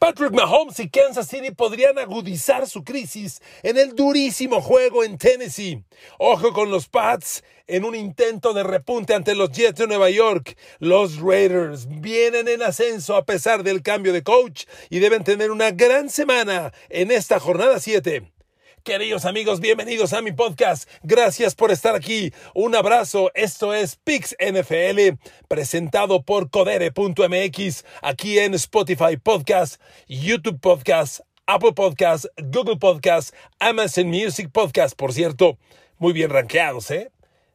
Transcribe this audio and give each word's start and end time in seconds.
Patrick 0.00 0.32
Mahomes 0.32 0.80
y 0.80 0.88
Kansas 0.88 1.28
City 1.28 1.50
podrían 1.50 1.98
agudizar 1.98 2.66
su 2.66 2.84
crisis 2.84 3.42
en 3.62 3.76
el 3.76 3.94
durísimo 3.94 4.62
juego 4.62 5.04
en 5.04 5.18
Tennessee. 5.18 5.84
Ojo 6.18 6.54
con 6.54 6.70
los 6.70 6.88
Pats 6.88 7.44
en 7.66 7.84
un 7.84 7.94
intento 7.94 8.54
de 8.54 8.62
repunte 8.62 9.12
ante 9.12 9.34
los 9.34 9.50
Jets 9.50 9.78
de 9.78 9.86
Nueva 9.86 10.08
York. 10.08 10.56
Los 10.78 11.18
Raiders 11.18 11.86
vienen 11.86 12.48
en 12.48 12.62
ascenso 12.62 13.14
a 13.14 13.26
pesar 13.26 13.62
del 13.62 13.82
cambio 13.82 14.14
de 14.14 14.22
coach 14.22 14.64
y 14.88 15.00
deben 15.00 15.22
tener 15.22 15.50
una 15.50 15.70
gran 15.70 16.08
semana 16.08 16.72
en 16.88 17.10
esta 17.10 17.38
jornada 17.38 17.78
7. 17.78 18.39
Queridos 18.84 19.26
amigos, 19.26 19.60
bienvenidos 19.60 20.14
a 20.14 20.22
mi 20.22 20.32
podcast. 20.32 20.88
Gracias 21.02 21.54
por 21.54 21.70
estar 21.70 21.94
aquí. 21.94 22.32
Un 22.54 22.74
abrazo. 22.74 23.30
Esto 23.34 23.74
es 23.74 23.96
Pix 23.96 24.34
NFL, 24.40 25.18
presentado 25.48 26.22
por 26.22 26.48
Codere.mx, 26.48 27.84
aquí 28.00 28.38
en 28.38 28.54
Spotify 28.54 29.18
Podcast, 29.22 29.82
YouTube 30.08 30.60
Podcast, 30.60 31.20
Apple 31.46 31.74
Podcast, 31.74 32.24
Google 32.38 32.78
Podcast, 32.78 33.34
Amazon 33.58 34.06
Music 34.06 34.50
Podcast. 34.50 34.96
Por 34.96 35.12
cierto, 35.12 35.58
muy 35.98 36.14
bien 36.14 36.30
rankeados, 36.30 36.90
¿eh? 36.90 37.10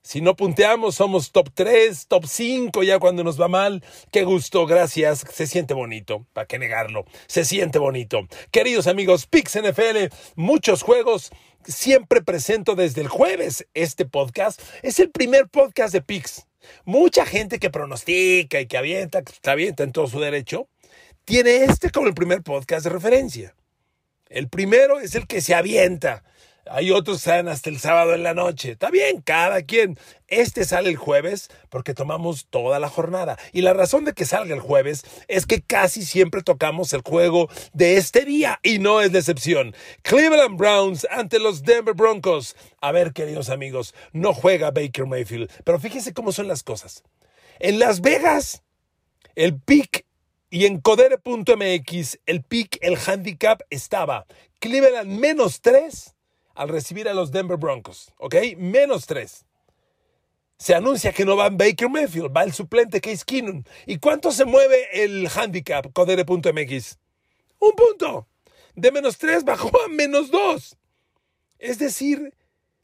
Si 0.06 0.22
no 0.22 0.36
punteamos, 0.36 0.94
somos 0.94 1.32
top 1.32 1.50
3, 1.52 2.06
top 2.06 2.28
5 2.28 2.84
ya 2.84 3.00
cuando 3.00 3.24
nos 3.24 3.42
va 3.42 3.48
mal. 3.48 3.84
Qué 4.12 4.24
gusto, 4.24 4.68
gracias. 4.68 5.26
Se 5.34 5.48
siente 5.48 5.74
bonito, 5.74 6.28
¿para 6.32 6.46
qué 6.46 6.60
negarlo? 6.60 7.06
Se 7.26 7.44
siente 7.44 7.80
bonito. 7.80 8.28
Queridos 8.52 8.86
amigos, 8.86 9.26
Pix 9.26 9.60
NFL, 9.60 10.14
muchos 10.36 10.84
juegos. 10.84 11.32
Siempre 11.64 12.22
presento 12.22 12.76
desde 12.76 13.02
el 13.02 13.08
jueves 13.08 13.66
este 13.74 14.06
podcast. 14.06 14.62
Es 14.84 15.00
el 15.00 15.10
primer 15.10 15.50
podcast 15.50 15.92
de 15.92 16.04
Pix. 16.04 16.46
Mucha 16.84 17.26
gente 17.26 17.58
que 17.58 17.72
pronostica 17.72 18.62
y 18.62 18.68
que 18.68 18.78
avienta, 18.78 19.24
que 19.24 19.50
avienta 19.50 19.82
en 19.82 19.92
todo 19.92 20.06
su 20.06 20.20
derecho, 20.20 20.68
tiene 21.24 21.64
este 21.64 21.90
como 21.90 22.06
el 22.06 22.14
primer 22.14 22.44
podcast 22.44 22.84
de 22.84 22.92
referencia. 22.92 23.56
El 24.30 24.50
primero 24.50 25.00
es 25.00 25.16
el 25.16 25.26
que 25.26 25.42
se 25.42 25.56
avienta 25.56 26.24
hay 26.70 26.92
otros 26.92 27.18
que 27.18 27.24
salen 27.24 27.48
hasta 27.48 27.70
el 27.70 27.80
sábado 27.80 28.14
en 28.14 28.24
la 28.24 28.34
noche. 28.34 28.72
Está 28.72 28.90
bien, 28.90 29.22
cada 29.22 29.62
quien. 29.62 29.98
Este 30.28 30.66
sale 30.66 30.90
el 30.90 30.96
jueves 30.96 31.50
porque 31.70 31.94
tomamos 31.94 32.48
toda 32.50 32.80
la 32.80 32.90
jornada. 32.90 33.38
Y 33.52 33.62
la 33.62 33.74
razón 33.74 34.06
de 34.06 34.14
que 34.14 34.26
salga 34.26 34.54
el 34.54 34.60
jueves 34.60 35.04
es 35.28 35.46
que 35.46 35.62
casi 35.62 36.04
siempre 36.04 36.42
tocamos 36.42 36.94
el 36.94 37.02
juego 37.02 37.50
de 37.74 37.98
este 37.98 38.26
día 38.26 38.60
y 38.64 38.80
no 38.80 39.02
es 39.02 39.12
decepción. 39.12 39.76
Cleveland 40.02 40.58
Browns 40.58 41.08
ante 41.12 41.40
los 41.40 41.64
Denver 41.64 41.94
Broncos. 41.94 42.56
A 42.82 42.92
ver, 42.92 43.14
queridos 43.14 43.50
amigos, 43.50 43.94
no 44.14 44.34
juega 44.34 44.72
Baker 44.72 45.06
Mayfield, 45.06 45.52
pero 45.64 45.80
fíjense 45.80 46.14
cómo 46.14 46.32
son 46.32 46.48
las 46.48 46.64
cosas. 46.64 47.04
En 47.60 47.80
Las 47.80 48.02
Vegas, 48.02 48.64
el 49.36 49.60
pick 49.60 50.06
y 50.50 50.66
en 50.66 50.80
codere.mx, 50.80 52.20
el 52.26 52.44
pick, 52.44 52.78
el 52.82 52.98
handicap 52.98 53.62
estaba 53.70 54.26
Cleveland 54.60 55.20
menos 55.20 55.62
3 55.62 56.15
al 56.56 56.70
recibir 56.70 57.08
a 57.08 57.14
los 57.14 57.32
Denver 57.32 57.58
Broncos, 57.58 58.12
¿ok? 58.18 58.36
Menos 58.58 59.06
tres. 59.06 59.46
Se 60.58 60.74
anuncia 60.74 61.12
que 61.12 61.26
no 61.26 61.36
va 61.36 61.50
Baker 61.50 61.90
Mayfield, 61.90 62.36
va 62.36 62.44
el 62.44 62.54
suplente 62.54 63.02
Case 63.02 63.24
Keenum. 63.26 63.64
¿Y 63.86 63.98
cuánto 63.98 64.32
se 64.32 64.46
mueve 64.46 64.88
el 65.04 65.28
handicap 65.28 65.92
codere.mx? 65.94 66.98
Un 67.60 67.72
punto. 67.74 68.28
De 68.74 68.92
menos 68.92 69.18
tres 69.18 69.44
bajó 69.44 69.70
a 69.82 69.90
menos 69.90 70.32
dos. 70.32 70.78
Es 71.60 71.78
decir, 71.78 72.34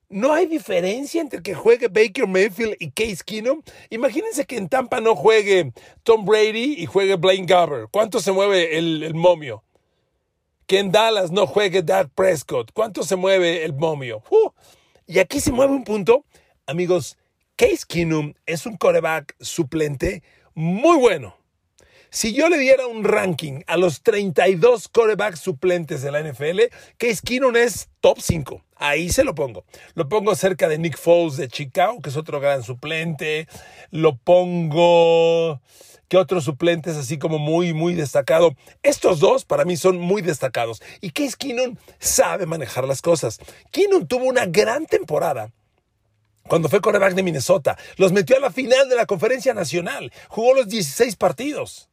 no 0.09 0.33
hay 0.33 0.47
diferencia 0.47 1.21
entre 1.21 1.41
que 1.41 1.55
juegue 1.55 1.87
Baker 1.87 2.27
Mayfield 2.27 2.75
y 2.79 2.91
Case 2.91 3.23
Keenum. 3.25 3.61
Imagínense 3.89 4.45
que 4.45 4.57
en 4.57 4.67
Tampa 4.67 4.99
no 4.99 5.15
juegue 5.15 5.71
Tom 6.03 6.25
Brady 6.25 6.75
y 6.77 6.85
juegue 6.85 7.15
Blaine 7.15 7.45
Garber. 7.45 7.87
¿Cuánto 7.89 8.19
se 8.19 8.33
mueve 8.33 8.77
el 8.77 9.13
momio? 9.13 9.63
Que 10.71 10.79
en 10.79 10.89
Dallas 10.89 11.31
no 11.31 11.47
juegue 11.47 11.83
Dak 11.83 12.11
Prescott. 12.15 12.71
¿Cuánto 12.71 13.03
se 13.03 13.17
mueve 13.17 13.65
el 13.65 13.73
momio? 13.73 14.23
Y 15.05 15.19
aquí 15.19 15.41
se 15.41 15.51
mueve 15.51 15.73
un 15.73 15.83
punto. 15.83 16.23
Amigos, 16.65 17.17
Case 17.57 17.81
Keenum 17.85 18.35
es 18.45 18.65
un 18.65 18.77
coreback 18.77 19.35
suplente 19.41 20.23
muy 20.53 20.97
bueno. 20.97 21.35
Si 22.09 22.33
yo 22.33 22.47
le 22.47 22.57
diera 22.57 22.87
un 22.87 23.03
ranking 23.03 23.63
a 23.67 23.75
los 23.75 24.01
32 24.01 24.87
corebacks 24.87 25.41
suplentes 25.41 26.03
de 26.03 26.11
la 26.13 26.23
NFL, 26.23 26.61
Case 26.97 27.19
Keenum 27.21 27.57
es 27.57 27.89
top 27.99 28.21
5. 28.21 28.63
Ahí 28.81 29.09
se 29.09 29.23
lo 29.23 29.35
pongo. 29.35 29.63
Lo 29.93 30.09
pongo 30.09 30.33
cerca 30.33 30.67
de 30.67 30.79
Nick 30.79 30.97
Foles 30.97 31.37
de 31.37 31.47
Chicago, 31.47 32.01
que 32.01 32.09
es 32.09 32.17
otro 32.17 32.39
gran 32.39 32.63
suplente. 32.63 33.47
Lo 33.91 34.17
pongo 34.17 35.61
que 36.07 36.17
otros 36.17 36.45
suplentes 36.45 36.97
así 36.97 37.19
como 37.19 37.37
muy, 37.37 37.73
muy 37.73 37.93
destacado. 37.93 38.55
Estos 38.81 39.19
dos 39.19 39.45
para 39.45 39.65
mí 39.65 39.77
son 39.77 39.99
muy 39.99 40.23
destacados. 40.23 40.81
Y 40.99 41.11
Case 41.11 41.35
Keenum 41.37 41.77
sabe 41.99 42.47
manejar 42.47 42.85
las 42.85 43.03
cosas. 43.03 43.39
Keenum 43.69 44.07
tuvo 44.07 44.25
una 44.25 44.47
gran 44.47 44.87
temporada 44.87 45.51
cuando 46.47 46.67
fue 46.67 46.81
coreback 46.81 47.13
de 47.13 47.21
Minnesota. 47.21 47.77
Los 47.97 48.11
metió 48.11 48.35
a 48.35 48.39
la 48.39 48.49
final 48.49 48.89
de 48.89 48.95
la 48.95 49.05
conferencia 49.05 49.53
nacional. 49.53 50.11
Jugó 50.27 50.55
los 50.55 50.67
16 50.67 51.17
partidos. 51.17 51.91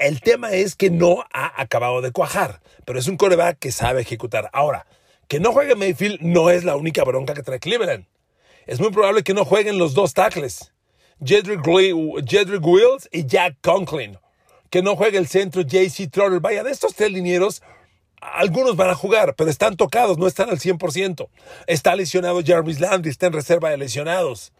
El 0.00 0.20
tema 0.20 0.50
es 0.50 0.74
que 0.74 0.90
no 0.90 1.24
ha 1.32 1.62
acabado 1.62 2.00
de 2.00 2.10
cuajar, 2.10 2.60
pero 2.84 2.98
es 2.98 3.06
un 3.06 3.16
coreback 3.16 3.60
que 3.60 3.70
sabe 3.70 4.00
ejecutar. 4.00 4.50
Ahora, 4.52 4.84
que 5.28 5.40
no 5.40 5.52
juegue 5.52 5.76
Mayfield 5.76 6.20
no 6.22 6.50
es 6.50 6.64
la 6.64 6.76
única 6.76 7.04
bronca 7.04 7.34
que 7.34 7.42
trae 7.42 7.60
Cleveland. 7.60 8.06
Es 8.66 8.80
muy 8.80 8.90
probable 8.90 9.22
que 9.22 9.34
no 9.34 9.44
jueguen 9.44 9.78
los 9.78 9.94
dos 9.94 10.14
tackles. 10.14 10.72
Jedrick, 11.24 11.66
Wills 11.66 13.08
y 13.12 13.26
Jack 13.26 13.56
Conklin. 13.60 14.18
Que 14.70 14.82
no 14.82 14.96
juegue 14.96 15.18
el 15.18 15.28
centro 15.28 15.62
JC 15.62 16.10
Trotter. 16.10 16.40
Vaya, 16.40 16.62
de 16.62 16.70
estos 16.70 16.94
tres 16.94 17.12
linieros, 17.12 17.62
algunos 18.20 18.76
van 18.76 18.90
a 18.90 18.94
jugar, 18.94 19.34
pero 19.36 19.50
están 19.50 19.76
tocados, 19.76 20.18
no 20.18 20.26
están 20.26 20.50
al 20.50 20.58
100%. 20.58 21.28
Está 21.66 21.94
lesionado 21.94 22.42
Jarvis 22.44 22.80
Landry, 22.80 23.10
está 23.10 23.26
en 23.26 23.32
reserva 23.34 23.70
de 23.70 23.78
lesionados. 23.78 24.52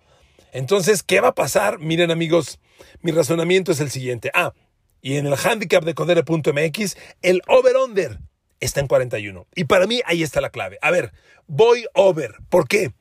Entonces, 0.52 1.02
¿qué 1.02 1.20
va 1.20 1.28
a 1.28 1.34
pasar? 1.34 1.78
Miren, 1.78 2.10
amigos, 2.10 2.60
mi 3.02 3.12
razonamiento 3.12 3.72
es 3.72 3.80
el 3.80 3.90
siguiente. 3.90 4.30
Ah, 4.34 4.54
y 5.00 5.16
en 5.16 5.26
el 5.26 5.34
handicap 5.34 5.84
de 5.84 5.94
Codere.mx, 5.94 6.96
el 7.22 7.42
over-under 7.46 8.18
está 8.60 8.80
en 8.80 8.86
41. 8.86 9.46
Y 9.54 9.64
para 9.64 9.86
mí 9.86 10.00
ahí 10.04 10.22
está 10.22 10.40
la 10.40 10.50
clave. 10.50 10.78
A 10.82 10.90
ver, 10.90 11.12
voy 11.46 11.86
over. 11.94 12.34
¿Por 12.48 12.68
qué? 12.68 12.92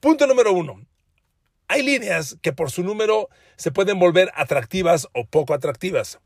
Punto 0.00 0.26
número 0.26 0.52
uno. 0.52 0.86
Hay 1.68 1.82
líneas 1.82 2.36
que 2.42 2.52
por 2.52 2.70
su 2.70 2.82
número 2.82 3.28
se 3.56 3.72
pueden 3.72 3.98
volver 3.98 4.30
atractivas 4.34 5.08
o 5.12 5.24
poco 5.26 5.54
atractivas. 5.54 6.20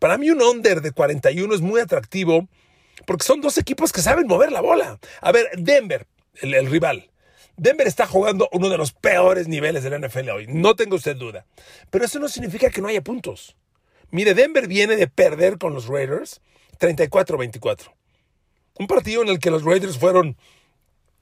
Para 0.00 0.18
mí 0.18 0.30
un 0.30 0.42
under 0.42 0.80
de 0.80 0.92
41 0.92 1.54
es 1.54 1.60
muy 1.60 1.80
atractivo 1.80 2.48
porque 3.06 3.24
son 3.24 3.40
dos 3.40 3.58
equipos 3.58 3.92
que 3.92 4.00
saben 4.00 4.26
mover 4.26 4.52
la 4.52 4.60
bola. 4.60 4.98
A 5.20 5.32
ver, 5.32 5.48
Denver, 5.56 6.06
el, 6.40 6.66
rival. 6.66 7.10
Denver 7.56 7.86
está 7.86 8.06
jugando 8.06 8.48
uno 8.52 8.68
de 8.68 8.78
los 8.78 8.92
peores 8.92 9.46
niveles 9.48 9.84
de 9.84 9.90
la 9.90 9.98
NFL 9.98 10.30
hoy, 10.30 10.46
no 10.48 10.74
tengo 10.74 10.96
usted 10.96 11.16
duda. 11.16 11.46
Pero 11.90 12.04
eso 12.04 12.18
no 12.18 12.28
significa 12.28 12.70
que 12.70 12.80
no 12.80 12.88
haya 12.88 13.02
puntos. 13.02 13.56
Mire, 14.10 14.34
Denver 14.34 14.66
viene 14.66 14.96
de 14.96 15.06
perder 15.06 15.58
con 15.58 15.74
los 15.74 15.86
Raiders 15.86 16.40
34-24. 16.78 17.92
Un 18.80 18.86
partido 18.86 19.20
en 19.20 19.28
el 19.28 19.38
que 19.38 19.50
los 19.50 19.62
Raiders 19.62 19.98
fueron 19.98 20.38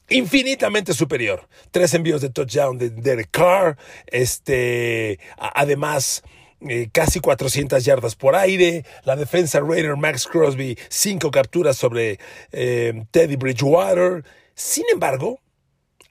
infinitamente 0.09 0.95
superior. 0.95 1.49
Tres 1.73 1.93
envíos 1.93 2.21
de 2.21 2.31
touchdown 2.31 2.79
de 2.79 2.91
Derek 2.91 3.33
Carr, 3.33 3.77
este, 4.07 5.19
además 5.37 6.23
eh, 6.61 6.89
casi 6.93 7.19
400 7.19 7.85
yardas 7.85 8.15
por 8.15 8.37
aire, 8.37 8.85
la 9.03 9.17
defensa 9.17 9.59
Raider 9.59 9.97
Max 9.97 10.29
Crosby, 10.29 10.79
cinco 10.89 11.33
capturas 11.33 11.77
sobre 11.77 12.21
eh, 12.53 13.05
Teddy 13.11 13.35
Bridgewater. 13.35 14.25
Sin 14.55 14.85
embargo, 14.93 15.41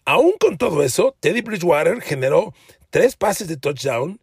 aún 0.04 0.34
con 0.38 0.58
todo 0.58 0.84
eso, 0.84 1.16
Teddy 1.22 1.40
Bridgewater 1.40 2.02
generó 2.02 2.54
tres 2.90 3.16
pases 3.16 3.48
de 3.48 3.56
touchdown, 3.56 4.20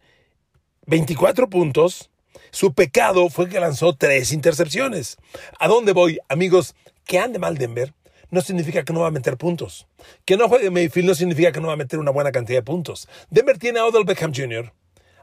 24 0.84 1.48
puntos. 1.48 2.10
Su 2.50 2.74
pecado 2.74 3.30
fue 3.30 3.48
que 3.48 3.58
lanzó 3.60 3.96
tres 3.96 4.30
intercepciones. 4.30 5.16
¿A 5.58 5.68
dónde 5.68 5.92
voy, 5.92 6.18
amigos? 6.28 6.74
Que 7.04 7.18
ande 7.18 7.38
mal 7.38 7.56
Denver 7.56 7.92
no 8.30 8.40
significa 8.40 8.84
que 8.84 8.92
no 8.92 9.00
va 9.00 9.08
a 9.08 9.12
meter 9.12 9.36
puntos. 9.36 9.86
Que 10.24 10.36
no 10.36 10.48
juegue 10.48 10.70
Mayfield 10.70 11.08
no 11.08 11.14
significa 11.14 11.52
que 11.52 11.60
no 11.60 11.68
va 11.68 11.74
a 11.74 11.76
meter 11.76 11.98
una 11.98 12.10
buena 12.10 12.32
cantidad 12.32 12.58
de 12.58 12.62
puntos. 12.62 13.08
Denver 13.30 13.58
tiene 13.58 13.78
a 13.78 13.86
Odell 13.86 14.04
Beckham 14.04 14.32
Jr., 14.34 14.72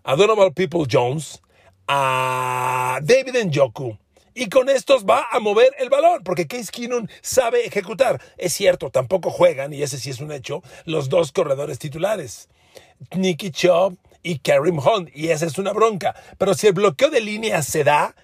a 0.04 0.16
Donovan 0.16 0.54
People 0.54 0.86
Jones, 0.90 1.42
a 1.88 3.00
David 3.04 3.36
Njoku. 3.46 3.98
Y 4.34 4.48
con 4.48 4.70
estos 4.70 5.06
va 5.06 5.28
a 5.30 5.40
mover 5.42 5.76
el 5.78 5.90
balón, 5.90 6.24
porque 6.24 6.48
Case 6.48 6.72
Keenum 6.72 7.06
sabe 7.22 7.66
ejecutar. 7.66 8.22
Es 8.38 8.54
cierto, 8.54 8.90
tampoco 8.90 9.30
juegan, 9.30 9.74
y 9.74 9.84
ese 9.84 9.98
sí 9.98 10.10
es 10.10 10.22
un 10.22 10.32
hecho, 10.32 10.64
los 10.86 11.10
dos 11.10 11.34
corredores 11.34 11.80
titulares. 11.80 12.48
Nicky 13.14 13.52
Chubb 13.52 13.98
y 14.24 14.40
Karim 14.40 14.80
Hunt, 14.80 15.10
y 15.14 15.30
esa 15.30 15.46
es 15.46 15.58
una 15.58 15.74
bronca. 15.74 16.16
Pero 16.38 16.54
si 16.54 16.68
el 16.68 16.74
bloqueo 16.74 17.10
de 17.10 17.20
línea 17.20 17.62
se 17.62 17.84
da, 17.84 18.16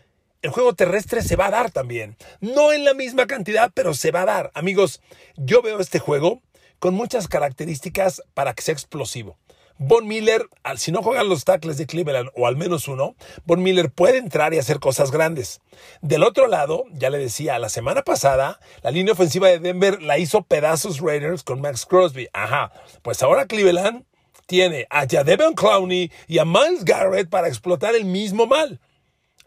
el 0.41 0.51
juego 0.51 0.73
terrestre 0.73 1.21
se 1.21 1.35
va 1.35 1.47
a 1.47 1.51
dar 1.51 1.71
también. 1.71 2.17
No 2.39 2.71
en 2.71 2.85
la 2.85 2.93
misma 2.93 3.27
cantidad, 3.27 3.71
pero 3.73 3.93
se 3.93 4.11
va 4.11 4.21
a 4.21 4.25
dar. 4.25 4.51
Amigos, 4.53 5.01
yo 5.35 5.61
veo 5.61 5.79
este 5.79 5.99
juego 5.99 6.41
con 6.79 6.93
muchas 6.93 7.27
características 7.27 8.21
para 8.33 8.53
que 8.53 8.61
sea 8.61 8.73
explosivo. 8.73 9.37
Von 9.79 10.07
Miller, 10.07 10.43
si 10.77 10.91
no 10.91 11.03
juegan 11.03 11.29
los 11.29 11.45
tackles 11.45 11.77
de 11.77 11.85
Cleveland, 11.85 12.31
o 12.35 12.47
al 12.47 12.55
menos 12.55 12.87
uno, 12.87 13.15
Von 13.45 13.61
Miller 13.61 13.91
puede 13.91 14.17
entrar 14.17 14.53
y 14.53 14.57
hacer 14.57 14.79
cosas 14.79 15.11
grandes. 15.11 15.61
Del 16.01 16.23
otro 16.23 16.47
lado, 16.47 16.85
ya 16.93 17.11
le 17.11 17.19
decía, 17.19 17.59
la 17.59 17.69
semana 17.69 18.01
pasada, 18.01 18.59
la 18.81 18.89
línea 18.89 19.13
ofensiva 19.13 19.49
de 19.49 19.59
Denver 19.59 20.01
la 20.01 20.17
hizo 20.17 20.41
pedazos 20.41 20.99
Raiders 20.99 21.43
con 21.43 21.61
Max 21.61 21.85
Crosby. 21.85 22.27
Ajá, 22.33 22.71
pues 23.03 23.21
ahora 23.21 23.45
Cleveland 23.45 24.03
tiene 24.47 24.87
a 24.89 25.05
Jadeveon 25.07 25.53
Clowney 25.53 26.11
y 26.27 26.39
a 26.39 26.45
Miles 26.45 26.83
Garrett 26.83 27.29
para 27.29 27.47
explotar 27.47 27.93
el 27.93 28.05
mismo 28.05 28.47
mal. 28.47 28.79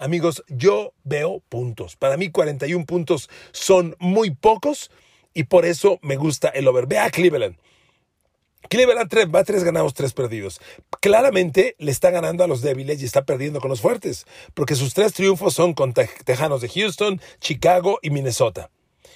Amigos, 0.01 0.43
yo 0.49 0.95
veo 1.05 1.43
puntos. 1.51 1.95
Para 1.95 2.17
mí 2.17 2.31
41 2.31 2.87
puntos 2.87 3.29
son 3.53 3.97
muy 3.99 4.31
pocos 4.31 4.91
y 5.35 5.45
por 5.45 5.67
eso 5.67 5.99
me 6.01 6.17
gusta 6.17 6.49
el 6.49 6.67
over. 6.69 6.87
Ve 6.87 6.99
a 6.99 7.11
Cleveland. 7.11 7.59
Cleveland 8.71 9.11
va 9.35 9.45
tres 9.45 9.63
ganados, 9.63 9.93
tres 9.93 10.15
perdidos. 10.15 10.59
Claramente 11.03 11.77
le 11.79 11.91
está 11.91 12.11
ganando 12.11 12.43
a 12.43 12.47
los 12.47 12.63
débiles 12.63 13.03
y 13.03 13.05
está 13.05 13.27
perdiendo 13.27 13.61
con 13.61 13.69
los 13.69 13.83
fuertes, 13.83 14.27
porque 14.55 14.75
sus 14.75 14.95
tres 14.95 15.13
triunfos 15.13 15.53
son 15.53 15.75
con 15.75 15.93
Tejanos 15.93 16.63
de 16.63 16.71
Houston, 16.71 17.21
Chicago 17.39 17.99
y 18.01 18.09
Minnesota. 18.09 18.71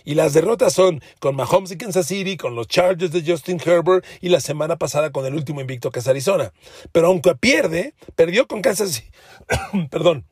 Y 0.05 0.17
las 0.17 0.35
derrotas 0.35 0.75
son 0.75 1.01
con 1.19 1.35
Mahomes 1.35 1.71
y 1.71 1.79
Kansas 1.79 2.09
City, 2.09 2.37
con 2.37 2.55
los 2.55 2.69
Chargers 2.69 3.11
de 3.11 3.23
Justin 3.27 3.59
Herbert 3.65 4.05
y 4.21 4.29
la 4.29 4.41
semana 4.41 4.77
pasada 4.77 5.13
con 5.13 5.25
el 5.25 5.35
último 5.35 5.63
invicto 5.63 5.91
que 5.91 6.01
es 6.01 6.09
Arizona. 6.09 6.53
Pero 6.93 7.07
aunque 7.07 7.35
pierde, 7.37 7.95
perdió 8.17 8.47
con 8.47 8.61
Kansas 8.61 8.91
City. 8.91 9.09
perdón, 9.91 10.27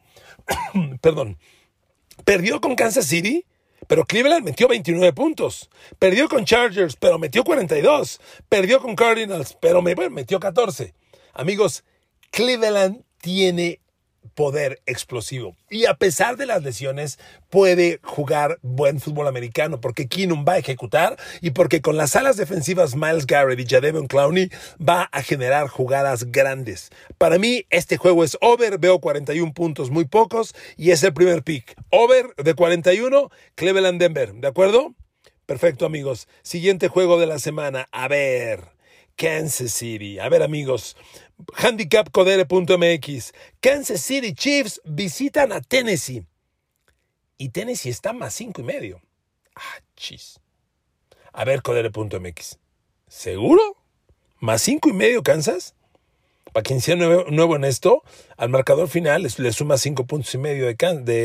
perdón. 1.00 1.39
Perdió 2.25 2.61
con 2.61 2.77
Kansas 2.77 3.06
City 3.06 3.44
pero 3.87 4.06
Cleveland 4.06 4.44
metió 4.44 4.69
29 4.69 5.12
puntos. 5.12 5.69
Perdió 5.99 6.29
con 6.29 6.44
Chargers, 6.44 6.97
pero 6.97 7.19
metió 7.19 7.44
42. 7.44 8.21
Perdió 8.49 8.81
con 8.81 8.94
Cardinals, 8.97 9.56
pero 9.61 9.83
metió 9.83 10.41
14. 10.41 10.94
Amigos, 11.35 11.85
Cleveland 12.31 13.03
tiene 13.21 13.81
poder 14.34 14.80
explosivo. 14.86 15.56
Y 15.70 15.86
a 15.86 15.94
pesar 15.94 16.36
de 16.36 16.46
las 16.46 16.62
lesiones, 16.62 17.19
puede 17.50 18.00
jugar 18.02 18.58
buen 18.62 19.00
fútbol 19.00 19.28
americano 19.28 19.80
porque 19.80 20.08
Keenum 20.08 20.44
va 20.46 20.54
a 20.54 20.58
ejecutar 20.58 21.16
y 21.40 21.50
porque 21.50 21.80
con 21.80 21.96
las 21.96 22.16
alas 22.16 22.36
defensivas 22.36 22.96
Miles 22.96 23.26
Garrett 23.26 23.60
y 23.60 23.66
Jadevon 23.66 24.06
Clowney 24.06 24.50
va 24.80 25.08
a 25.12 25.22
generar 25.22 25.69
jugadas 25.69 26.30
grandes. 26.30 26.90
Para 27.19 27.38
mí, 27.38 27.66
este 27.70 27.96
juego 27.96 28.24
es 28.24 28.36
over, 28.40 28.78
veo 28.78 29.00
41 29.00 29.52
puntos 29.52 29.90
muy 29.90 30.04
pocos 30.04 30.54
y 30.76 30.90
es 30.90 31.02
el 31.02 31.12
primer 31.12 31.42
pick. 31.42 31.74
Over 31.90 32.34
de 32.36 32.54
41, 32.54 33.30
Cleveland 33.54 34.00
Denver, 34.00 34.32
¿de 34.34 34.48
acuerdo? 34.48 34.94
Perfecto 35.46 35.84
amigos. 35.84 36.28
Siguiente 36.42 36.88
juego 36.88 37.19
de 37.19 37.26
la 37.26 37.38
semana. 37.38 37.88
A 37.92 38.08
ver. 38.08 38.72
Kansas 39.16 39.72
City. 39.72 40.19
A 40.19 40.28
ver 40.28 40.42
amigos, 40.42 40.96
handicapcodere.mx. 41.55 43.33
Kansas 43.61 44.00
City 44.00 44.35
Chiefs 44.35 44.81
visitan 44.85 45.53
a 45.53 45.61
Tennessee. 45.61 46.27
Y 47.39 47.49
Tennessee 47.50 47.91
está 47.91 48.12
más 48.12 48.35
cinco 48.35 48.61
y 48.61 48.65
medio. 48.65 49.00
Ah, 49.56 49.83
chis. 49.97 50.41
A 51.33 51.44
ver, 51.44 51.62
codere.mx. 51.62 52.59
¿Seguro? 53.09 53.62
¿Más 54.39 54.62
cinco 54.62 54.89
y 54.89 54.93
medio 54.93 55.23
Kansas? 55.23 55.75
Para 56.53 56.65
quien 56.65 56.81
sea 56.81 56.97
nuevo, 56.97 57.56
en 57.56 57.65
esto, 57.65 58.03
al 58.37 58.50
marcador 58.50 58.89
final 58.89 59.23
le 59.23 59.53
suma 59.53 59.79
cinco 59.79 60.05
puntos 60.06 60.35
y 60.35 60.39
medio 60.39 60.67
de, 60.67 60.75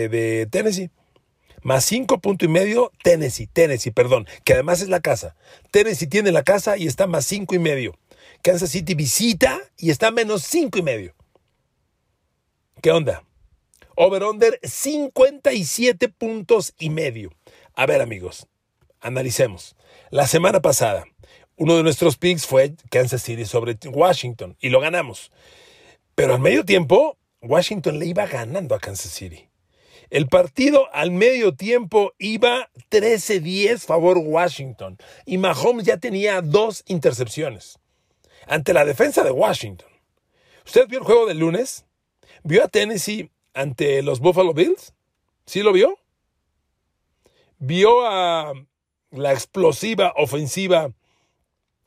de 0.09 0.47
Tennessee. 0.49 0.89
Más 1.63 1.83
cinco 1.83 2.19
puntos 2.19 2.47
y 2.47 2.51
medio 2.51 2.91
Tennessee, 3.03 3.47
Tennessee, 3.47 3.91
perdón, 3.91 4.25
que 4.45 4.53
además 4.53 4.81
es 4.81 4.87
la 4.87 5.01
casa. 5.01 5.35
Tennessee 5.71 6.07
tiene 6.07 6.31
la 6.31 6.43
casa 6.43 6.77
y 6.77 6.87
está 6.87 7.07
más 7.07 7.25
cinco 7.25 7.55
y 7.55 7.59
medio. 7.59 7.93
Kansas 8.47 8.69
City 8.69 8.93
visita 8.93 9.59
y 9.77 9.89
está 9.89 10.09
menos 10.09 10.41
cinco 10.43 10.79
y 10.79 10.81
medio. 10.81 11.13
¿Qué 12.81 12.91
onda? 12.91 13.25
Over-under 13.97 14.57
57 14.63 16.07
puntos 16.07 16.73
y 16.79 16.89
medio. 16.89 17.33
A 17.73 17.85
ver, 17.85 18.01
amigos, 18.01 18.47
analicemos. 19.01 19.75
La 20.11 20.27
semana 20.27 20.61
pasada, 20.61 21.03
uno 21.57 21.75
de 21.75 21.83
nuestros 21.83 22.15
picks 22.15 22.45
fue 22.45 22.73
Kansas 22.89 23.21
City 23.21 23.43
sobre 23.43 23.77
Washington 23.91 24.55
y 24.61 24.69
lo 24.69 24.79
ganamos. 24.79 25.29
Pero 26.15 26.35
al 26.35 26.39
medio 26.39 26.63
tiempo, 26.63 27.17
Washington 27.41 27.99
le 27.99 28.05
iba 28.05 28.27
ganando 28.27 28.75
a 28.75 28.79
Kansas 28.79 29.11
City. 29.11 29.49
El 30.09 30.27
partido 30.27 30.87
al 30.93 31.11
medio 31.11 31.53
tiempo 31.53 32.13
iba 32.17 32.69
13-10 32.91 33.79
favor 33.79 34.17
Washington 34.17 34.97
y 35.25 35.37
Mahomes 35.37 35.85
ya 35.85 35.97
tenía 35.97 36.41
dos 36.41 36.85
intercepciones 36.87 37.77
ante 38.47 38.73
la 38.73 38.85
defensa 38.85 39.23
de 39.23 39.31
Washington. 39.31 39.89
¿Usted 40.65 40.87
vio 40.87 40.99
el 40.99 41.05
juego 41.05 41.25
del 41.25 41.39
lunes? 41.39 41.85
¿Vio 42.43 42.63
a 42.63 42.67
Tennessee 42.67 43.31
ante 43.53 44.01
los 44.01 44.19
Buffalo 44.19 44.53
Bills? 44.53 44.93
¿Sí 45.45 45.63
lo 45.63 45.71
vio? 45.71 45.97
¿Vio 47.59 48.05
a 48.05 48.53
la 49.11 49.33
explosiva 49.33 50.13
ofensiva 50.17 50.91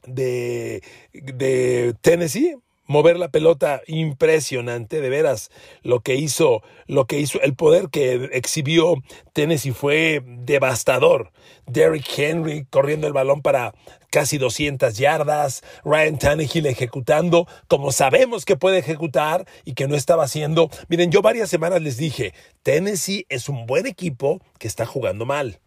de, 0.07 0.83
de 1.13 1.95
Tennessee? 2.01 2.57
Mover 2.91 3.19
la 3.19 3.29
pelota 3.29 3.83
impresionante, 3.87 5.01
de 5.01 5.09
veras, 5.09 5.53
lo 5.83 6.01
que 6.01 6.17
hizo, 6.17 6.65
lo 6.87 7.07
que 7.07 7.21
hizo, 7.21 7.41
el 7.41 7.55
poder 7.55 7.89
que 7.89 8.31
exhibió 8.33 8.97
Tennessee 9.33 9.71
fue 9.71 10.25
devastador. 10.27 11.31
Derrick 11.69 12.05
Henry 12.19 12.67
corriendo 12.69 13.07
el 13.07 13.13
balón 13.13 13.43
para 13.43 13.75
casi 14.11 14.39
200 14.39 14.99
yardas, 14.99 15.63
Ryan 15.85 16.19
Tannehill 16.19 16.67
ejecutando 16.67 17.47
como 17.69 17.93
sabemos 17.93 18.45
que 18.45 18.57
puede 18.57 18.79
ejecutar 18.79 19.47
y 19.65 19.75
que 19.75 19.87
no 19.87 19.95
estaba 19.95 20.25
haciendo. 20.25 20.69
Miren, 20.89 21.13
yo 21.13 21.23
varias 21.23 21.49
semanas 21.49 21.81
les 21.81 21.97
dije, 21.97 22.35
Tennessee 22.65 23.25
es 23.29 23.49
un 23.49 23.67
buen 23.67 23.87
equipo 23.87 24.43
que 24.59 24.67
está 24.67 24.85
jugando 24.85 25.25
mal. 25.25 25.61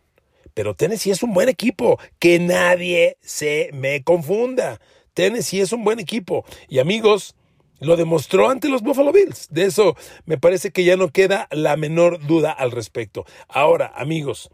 Pero 0.54 0.76
Tennessee 0.76 1.12
es 1.12 1.24
un 1.24 1.34
buen 1.34 1.48
equipo, 1.48 1.98
que 2.20 2.38
nadie 2.40 3.18
se 3.22 3.70
me 3.74 4.04
confunda. 4.04 4.82
Tennessee 5.14 5.62
es 5.62 5.72
un 5.74 5.84
buen 5.84 6.00
equipo. 6.00 6.46
Y 6.68 6.80
amigos, 6.80 7.36
lo 7.80 7.96
demostró 7.98 8.50
ante 8.50 8.70
los 8.70 8.82
Buffalo 8.82 9.12
Bills. 9.12 9.48
De 9.50 9.66
eso 9.66 9.96
me 10.26 10.38
parece 10.38 10.72
que 10.72 10.84
ya 10.84 10.98
no 10.98 11.10
queda 11.10 11.48
la 11.52 11.76
menor 11.76 12.26
duda 12.26 12.52
al 12.52 12.72
respecto. 12.72 13.26
Ahora, 13.48 13.92
amigos, 13.96 14.50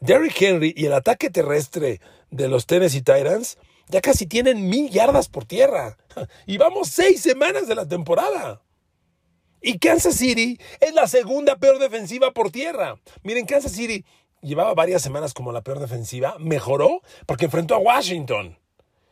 Derrick 0.00 0.40
Henry 0.40 0.74
y 0.76 0.86
el 0.86 0.92
ataque 0.92 1.30
terrestre 1.30 2.00
de 2.30 2.48
los 2.48 2.66
Tennessee 2.66 3.02
Titans 3.02 3.58
ya 3.88 4.00
casi 4.00 4.26
tienen 4.26 4.68
mil 4.68 4.90
yardas 4.90 5.28
por 5.28 5.44
tierra. 5.44 5.96
Y 6.46 6.56
vamos 6.58 6.88
seis 6.88 7.20
semanas 7.20 7.68
de 7.68 7.74
la 7.74 7.86
temporada. 7.86 8.62
Y 9.60 9.78
Kansas 9.78 10.16
City 10.16 10.58
es 10.80 10.94
la 10.94 11.06
segunda 11.06 11.56
peor 11.56 11.78
defensiva 11.78 12.32
por 12.32 12.50
tierra. 12.50 12.98
Miren, 13.22 13.46
Kansas 13.46 13.72
City 13.72 14.04
llevaba 14.40 14.74
varias 14.74 15.02
semanas 15.02 15.34
como 15.34 15.52
la 15.52 15.62
peor 15.62 15.80
defensiva, 15.80 16.36
mejoró 16.38 17.02
porque 17.26 17.46
enfrentó 17.46 17.74
a 17.74 17.78
Washington. 17.78 18.58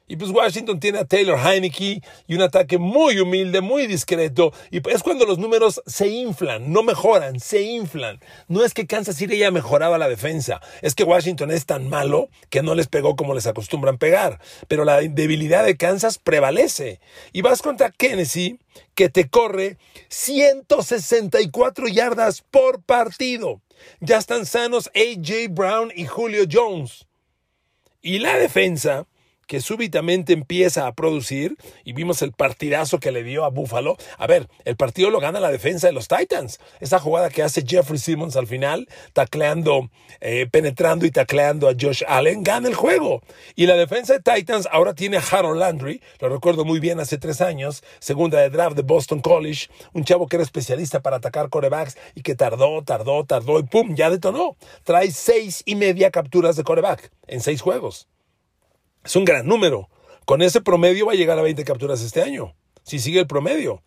Y 0.07 0.17
pues 0.17 0.31
Washington 0.31 0.81
tiene 0.81 0.99
a 0.99 1.07
Taylor 1.07 1.39
Heineke 1.39 2.03
y 2.27 2.35
un 2.35 2.43
ataque 2.43 2.77
muy 2.77 3.19
humilde, 3.21 3.63
muy 3.63 3.87
discreto. 3.87 4.53
Y 4.71 4.87
es 4.91 5.03
cuando 5.03 5.25
los 5.25 5.39
números 5.39 5.81
se 5.87 6.09
inflan, 6.09 6.71
no 6.71 6.83
mejoran, 6.83 7.41
se 7.41 7.63
inflan. 7.63 8.21
No 8.47 8.65
es 8.65 8.75
que 8.75 8.87
Kansas 8.87 9.17
City 9.17 9.39
ya 9.39 9.51
mejoraba 9.51 9.97
la 9.97 10.09
defensa, 10.09 10.61
es 10.83 10.95
que 10.95 11.05
Washington 11.05 11.51
es 11.51 11.65
tan 11.65 11.89
malo 11.89 12.29
que 12.51 12.63
no 12.63 12.75
les 12.75 12.87
pegó 12.87 13.17
como 13.17 13.33
les 13.33 13.47
acostumbran 13.47 13.97
pegar. 13.97 14.41
Pero 14.69 14.85
la 14.85 15.01
debilidad 15.01 15.65
de 15.65 15.79
Kansas 15.79 16.19
prevalece. 16.19 17.01
Y 17.33 17.41
vas 17.41 17.63
contra 17.63 17.91
Tennessee, 17.91 18.59
que 18.95 19.09
te 19.09 19.31
corre 19.31 19.79
164 20.09 21.89
yardas 21.89 22.43
por 22.43 22.83
partido. 22.83 23.63
Ya 24.01 24.19
están 24.19 24.45
sanos 24.45 24.91
AJ 24.95 25.49
Brown 25.49 25.93
y 25.97 26.05
Julio 26.05 26.45
Jones. 26.51 27.07
Y 28.03 28.19
la 28.19 28.37
defensa 28.37 29.07
que 29.47 29.61
súbitamente 29.61 30.33
empieza 30.33 30.87
a 30.87 30.95
producir 30.95 31.57
y 31.85 31.93
vimos 31.93 32.23
el 32.23 32.33
partidazo 32.33 32.99
que 33.01 33.13
le 33.13 33.23
dio 33.23 33.45
a 33.45 33.51
Buffalo. 33.51 33.97
A 34.19 34.27
ver, 34.27 34.49
el 34.65 34.77
partido 34.77 35.11
lo 35.11 35.21
gana 35.21 35.41
la 35.41 35.51
defensa 35.51 35.87
de 35.87 35.93
los 35.93 36.09
Titans. 36.09 36.61
Esa 36.81 36.99
jugada 36.99 37.31
que 37.31 37.43
hace 37.43 37.65
Jeffrey 37.67 37.99
Simmons 37.99 38.37
al 38.37 38.47
final, 38.47 38.89
tacleando, 39.13 39.91
eh, 40.21 40.47
penetrando 40.51 41.07
y 41.07 41.11
tacleando 41.11 41.69
a 41.69 41.75
Josh 41.79 42.03
Allen, 42.07 42.43
gana 42.43 42.69
el 42.69 42.75
juego. 42.75 43.23
Y 43.55 43.67
la 43.67 43.77
defensa 43.77 44.15
de 44.15 44.21
Titans 44.21 44.69
ahora 44.71 44.95
tiene 44.95 45.17
a 45.17 45.23
Harold 45.23 45.61
Landry, 45.61 46.01
lo 46.21 46.29
recuerdo 46.29 46.65
muy 46.65 46.81
bien 46.81 47.01
hace 47.01 47.19
tres 47.19 47.41
años, 47.41 47.83
segunda 47.99 48.41
de 48.41 48.51
draft 48.51 48.77
de 48.77 48.83
Boston 48.83 49.21
College, 49.21 49.69
un 49.93 50.05
chavo 50.05 50.27
que 50.27 50.37
era 50.37 50.43
especialista 50.43 51.01
para 51.01 51.17
atacar 51.17 51.49
corebacks 51.49 51.97
y 52.15 52.23
que 52.23 52.35
tardó, 52.35 52.83
tardó, 52.83 53.25
tardó 53.25 53.59
y 53.59 53.65
pum, 53.65 53.95
ya 53.95 54.11
detonó. 54.11 54.57
Trae 54.85 55.11
seis 55.11 55.63
y 55.65 55.75
media 55.75 56.11
capturas 56.11 56.57
de 56.57 56.65
coreback 56.65 57.11
en 57.27 57.41
seis 57.41 57.61
juegos. 57.61 58.09
Es 59.05 59.17
un 59.17 59.25
gran 59.25 59.47
número. 59.47 59.89
Con 60.25 60.43
ese 60.43 60.61
promedio 60.61 61.07
va 61.07 61.13
a 61.13 61.17
llegar 61.17 61.39
a 61.39 61.43
20 61.43 61.65
capturas 61.65 62.01
este 62.01 62.23
año, 62.23 62.55
si 62.83 62.99
sigue 62.99 63.21
el 63.21 63.27
promedio. 63.27 63.83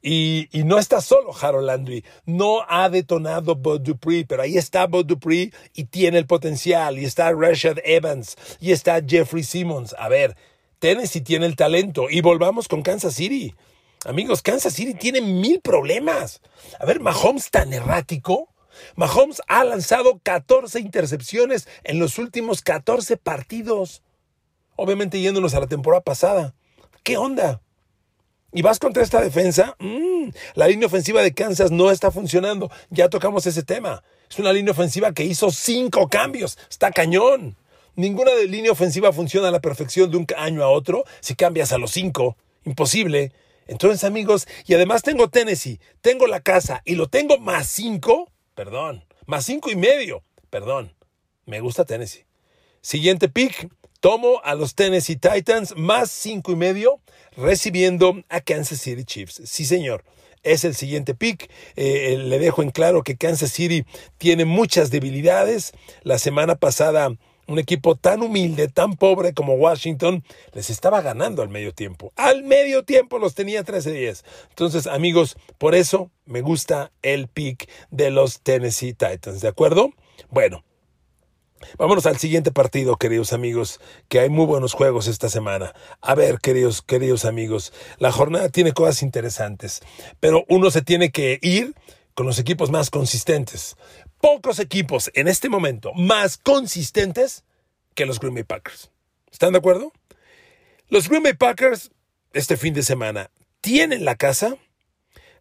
Y, 0.00 0.48
no 0.64 0.78
está 0.78 1.00
solo 1.00 1.32
Harold 1.40 1.66
Landry, 1.66 2.04
no 2.24 2.64
ha 2.68 2.88
detonado 2.88 3.54
Bud 3.54 3.80
Dupree, 3.80 4.24
pero 4.24 4.42
ahí 4.42 4.56
está 4.56 4.86
Bud 4.86 5.06
Dupree 5.06 5.52
y 5.74 5.84
tiene 5.84 6.18
el 6.18 6.26
potencial, 6.26 6.98
y 6.98 7.04
está 7.04 7.30
Rashad 7.32 7.78
Evans, 7.84 8.36
y 8.60 8.72
está 8.72 9.00
Jeffrey 9.06 9.44
Simmons. 9.44 9.94
A 9.96 10.08
ver, 10.08 10.36
Tennessee 10.80 11.20
tiene 11.20 11.46
el 11.46 11.54
talento. 11.54 12.10
Y 12.10 12.20
volvamos 12.20 12.66
con 12.66 12.82
Kansas 12.82 13.14
City. 13.14 13.54
Amigos, 14.04 14.42
Kansas 14.42 14.74
City 14.74 14.94
tiene 14.94 15.20
mil 15.20 15.60
problemas. 15.60 16.40
A 16.80 16.84
ver, 16.84 16.98
Mahomes 16.98 17.52
tan 17.52 17.72
errático. 17.72 18.48
Mahomes 18.96 19.40
ha 19.46 19.62
lanzado 19.62 20.20
14 20.20 20.80
intercepciones 20.80 21.68
en 21.84 22.00
los 22.00 22.18
últimos 22.18 22.62
14 22.62 23.16
partidos. 23.16 24.02
Obviamente 24.76 25.20
yéndonos 25.20 25.54
a 25.54 25.60
la 25.60 25.66
temporada 25.66 26.02
pasada. 26.02 26.54
¿Qué 27.02 27.16
onda? 27.16 27.60
¿Y 28.52 28.62
vas 28.62 28.78
contra 28.78 29.02
esta 29.02 29.20
defensa? 29.20 29.76
Mm, 29.78 30.28
la 30.54 30.68
línea 30.68 30.86
ofensiva 30.86 31.22
de 31.22 31.32
Kansas 31.32 31.70
no 31.70 31.90
está 31.90 32.10
funcionando. 32.10 32.70
Ya 32.90 33.08
tocamos 33.08 33.46
ese 33.46 33.62
tema. 33.62 34.02
Es 34.30 34.38
una 34.38 34.52
línea 34.52 34.72
ofensiva 34.72 35.12
que 35.12 35.24
hizo 35.24 35.50
cinco 35.50 36.08
cambios. 36.08 36.58
Está 36.68 36.90
cañón. 36.90 37.56
Ninguna 37.94 38.32
línea 38.46 38.72
ofensiva 38.72 39.12
funciona 39.12 39.48
a 39.48 39.50
la 39.50 39.60
perfección 39.60 40.10
de 40.10 40.16
un 40.16 40.26
año 40.36 40.62
a 40.62 40.68
otro 40.70 41.04
si 41.20 41.34
cambias 41.34 41.72
a 41.72 41.78
los 41.78 41.90
cinco. 41.90 42.36
Imposible. 42.64 43.32
Entonces, 43.66 44.04
amigos, 44.04 44.46
y 44.66 44.74
además 44.74 45.02
tengo 45.02 45.28
Tennessee, 45.28 45.80
tengo 46.00 46.26
la 46.26 46.40
casa 46.40 46.82
y 46.84 46.94
lo 46.94 47.08
tengo 47.08 47.38
más 47.38 47.68
cinco, 47.68 48.30
perdón, 48.54 49.04
más 49.26 49.44
cinco 49.46 49.70
y 49.70 49.76
medio, 49.76 50.24
perdón. 50.50 50.94
Me 51.46 51.60
gusta 51.60 51.84
Tennessee. 51.84 52.24
Siguiente 52.80 53.28
pick, 53.28 53.70
tomo 54.02 54.40
a 54.42 54.56
los 54.56 54.74
Tennessee 54.74 55.14
Titans 55.14 55.76
más 55.76 56.10
cinco 56.10 56.50
y 56.50 56.56
medio, 56.56 57.00
recibiendo 57.36 58.20
a 58.28 58.40
Kansas 58.40 58.80
City 58.80 59.04
Chiefs. 59.04 59.40
Sí, 59.44 59.64
señor. 59.64 60.04
Es 60.42 60.64
el 60.64 60.74
siguiente 60.74 61.14
pick. 61.14 61.48
Eh, 61.76 62.18
le 62.18 62.40
dejo 62.40 62.62
en 62.62 62.72
claro 62.72 63.04
que 63.04 63.16
Kansas 63.16 63.52
City 63.52 63.84
tiene 64.18 64.44
muchas 64.44 64.90
debilidades. 64.90 65.72
La 66.02 66.18
semana 66.18 66.56
pasada 66.56 67.12
un 67.46 67.60
equipo 67.60 67.94
tan 67.94 68.22
humilde, 68.22 68.66
tan 68.66 68.96
pobre 68.96 69.34
como 69.34 69.54
Washington, 69.54 70.24
les 70.52 70.68
estaba 70.68 71.00
ganando 71.00 71.40
al 71.40 71.48
medio 71.48 71.72
tiempo. 71.72 72.12
Al 72.16 72.42
medio 72.42 72.84
tiempo 72.84 73.20
los 73.20 73.36
tenía 73.36 73.64
13-10. 73.64 74.24
Entonces, 74.48 74.88
amigos, 74.88 75.36
por 75.58 75.76
eso 75.76 76.10
me 76.24 76.40
gusta 76.40 76.90
el 77.02 77.28
pick 77.28 77.70
de 77.92 78.10
los 78.10 78.40
Tennessee 78.40 78.94
Titans, 78.94 79.42
¿de 79.42 79.48
acuerdo? 79.48 79.90
Bueno, 80.28 80.64
Vámonos 81.78 82.06
al 82.06 82.18
siguiente 82.18 82.52
partido, 82.52 82.96
queridos 82.96 83.32
amigos, 83.32 83.80
que 84.08 84.20
hay 84.20 84.28
muy 84.28 84.46
buenos 84.46 84.72
juegos 84.72 85.08
esta 85.08 85.28
semana. 85.28 85.74
A 86.00 86.14
ver, 86.14 86.38
queridos, 86.38 86.82
queridos 86.82 87.24
amigos, 87.24 87.72
la 87.98 88.12
jornada 88.12 88.48
tiene 88.48 88.72
cosas 88.72 89.02
interesantes, 89.02 89.80
pero 90.20 90.44
uno 90.48 90.70
se 90.70 90.82
tiene 90.82 91.10
que 91.10 91.38
ir 91.42 91.74
con 92.14 92.26
los 92.26 92.38
equipos 92.38 92.70
más 92.70 92.90
consistentes 92.90 93.76
pocos 94.22 94.60
equipos 94.60 95.10
en 95.14 95.26
este 95.26 95.48
momento 95.48 95.92
más 95.94 96.38
consistentes 96.38 97.44
que 97.94 98.06
los 98.06 98.20
Green 98.20 98.34
Bay 98.34 98.44
Packers. 98.44 98.90
¿Están 99.30 99.52
de 99.52 99.58
acuerdo? 99.58 99.92
Los 100.88 101.08
Green 101.08 101.24
Bay 101.24 101.34
Packers 101.34 101.90
este 102.32 102.56
fin 102.56 102.72
de 102.72 102.84
semana 102.84 103.30
tienen 103.60 104.04
la 104.04 104.14
casa, 104.14 104.56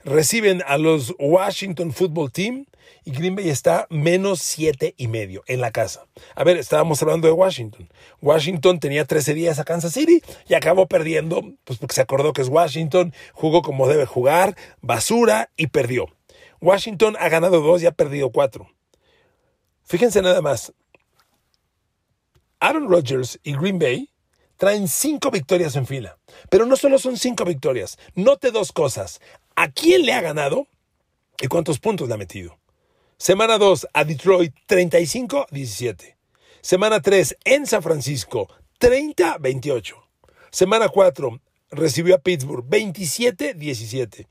reciben 0.03 0.63
a 0.65 0.77
los 0.77 1.13
Washington 1.19 1.91
Football 1.93 2.31
Team 2.31 2.65
y 3.03 3.11
Green 3.11 3.35
Bay 3.35 3.49
está 3.49 3.87
menos 3.89 4.41
siete 4.41 4.93
y 4.97 5.07
medio 5.07 5.43
en 5.47 5.61
la 5.61 5.71
casa. 5.71 6.05
A 6.35 6.43
ver, 6.43 6.57
estábamos 6.57 7.01
hablando 7.01 7.27
de 7.27 7.33
Washington. 7.33 7.89
Washington 8.21 8.79
tenía 8.79 9.05
13 9.05 9.33
días 9.33 9.59
a 9.59 9.63
Kansas 9.63 9.93
City 9.93 10.21
y 10.47 10.53
acabó 10.53 10.87
perdiendo, 10.87 11.41
pues 11.63 11.79
porque 11.79 11.95
se 11.95 12.01
acordó 12.01 12.33
que 12.33 12.41
es 12.41 12.49
Washington, 12.49 13.13
jugó 13.33 13.61
como 13.61 13.87
debe 13.87 14.05
jugar, 14.05 14.55
basura 14.81 15.49
y 15.57 15.67
perdió. 15.67 16.07
Washington 16.59 17.15
ha 17.19 17.29
ganado 17.29 17.61
dos 17.61 17.81
y 17.81 17.87
ha 17.87 17.91
perdido 17.91 18.31
cuatro. 18.31 18.67
Fíjense 19.83 20.21
nada 20.21 20.41
más. 20.41 20.71
Aaron 22.59 22.87
Rodgers 22.87 23.39
y 23.43 23.55
Green 23.55 23.79
Bay 23.79 24.11
traen 24.61 24.87
cinco 24.87 25.31
victorias 25.31 25.75
en 25.75 25.87
fila. 25.87 26.19
Pero 26.51 26.67
no 26.67 26.75
solo 26.75 26.99
son 26.99 27.17
cinco 27.17 27.45
victorias. 27.45 27.97
Note 28.13 28.51
dos 28.51 28.71
cosas. 28.71 29.19
¿A 29.61 29.69
quién 29.69 30.07
le 30.07 30.13
ha 30.13 30.21
ganado 30.21 30.65
y 31.39 31.45
cuántos 31.45 31.77
puntos 31.77 32.07
le 32.07 32.15
ha 32.15 32.17
metido? 32.17 32.57
Semana 33.17 33.59
2 33.59 33.89
a 33.93 34.03
Detroit 34.03 34.55
35-17. 34.67 36.15
Semana 36.61 36.99
3 36.99 37.37
en 37.45 37.67
San 37.67 37.83
Francisco 37.83 38.47
30-28. 38.79 39.93
Semana 40.49 40.89
4 40.89 41.39
recibió 41.69 42.15
a 42.15 42.17
Pittsburgh 42.17 42.65
27-17. 42.65 44.25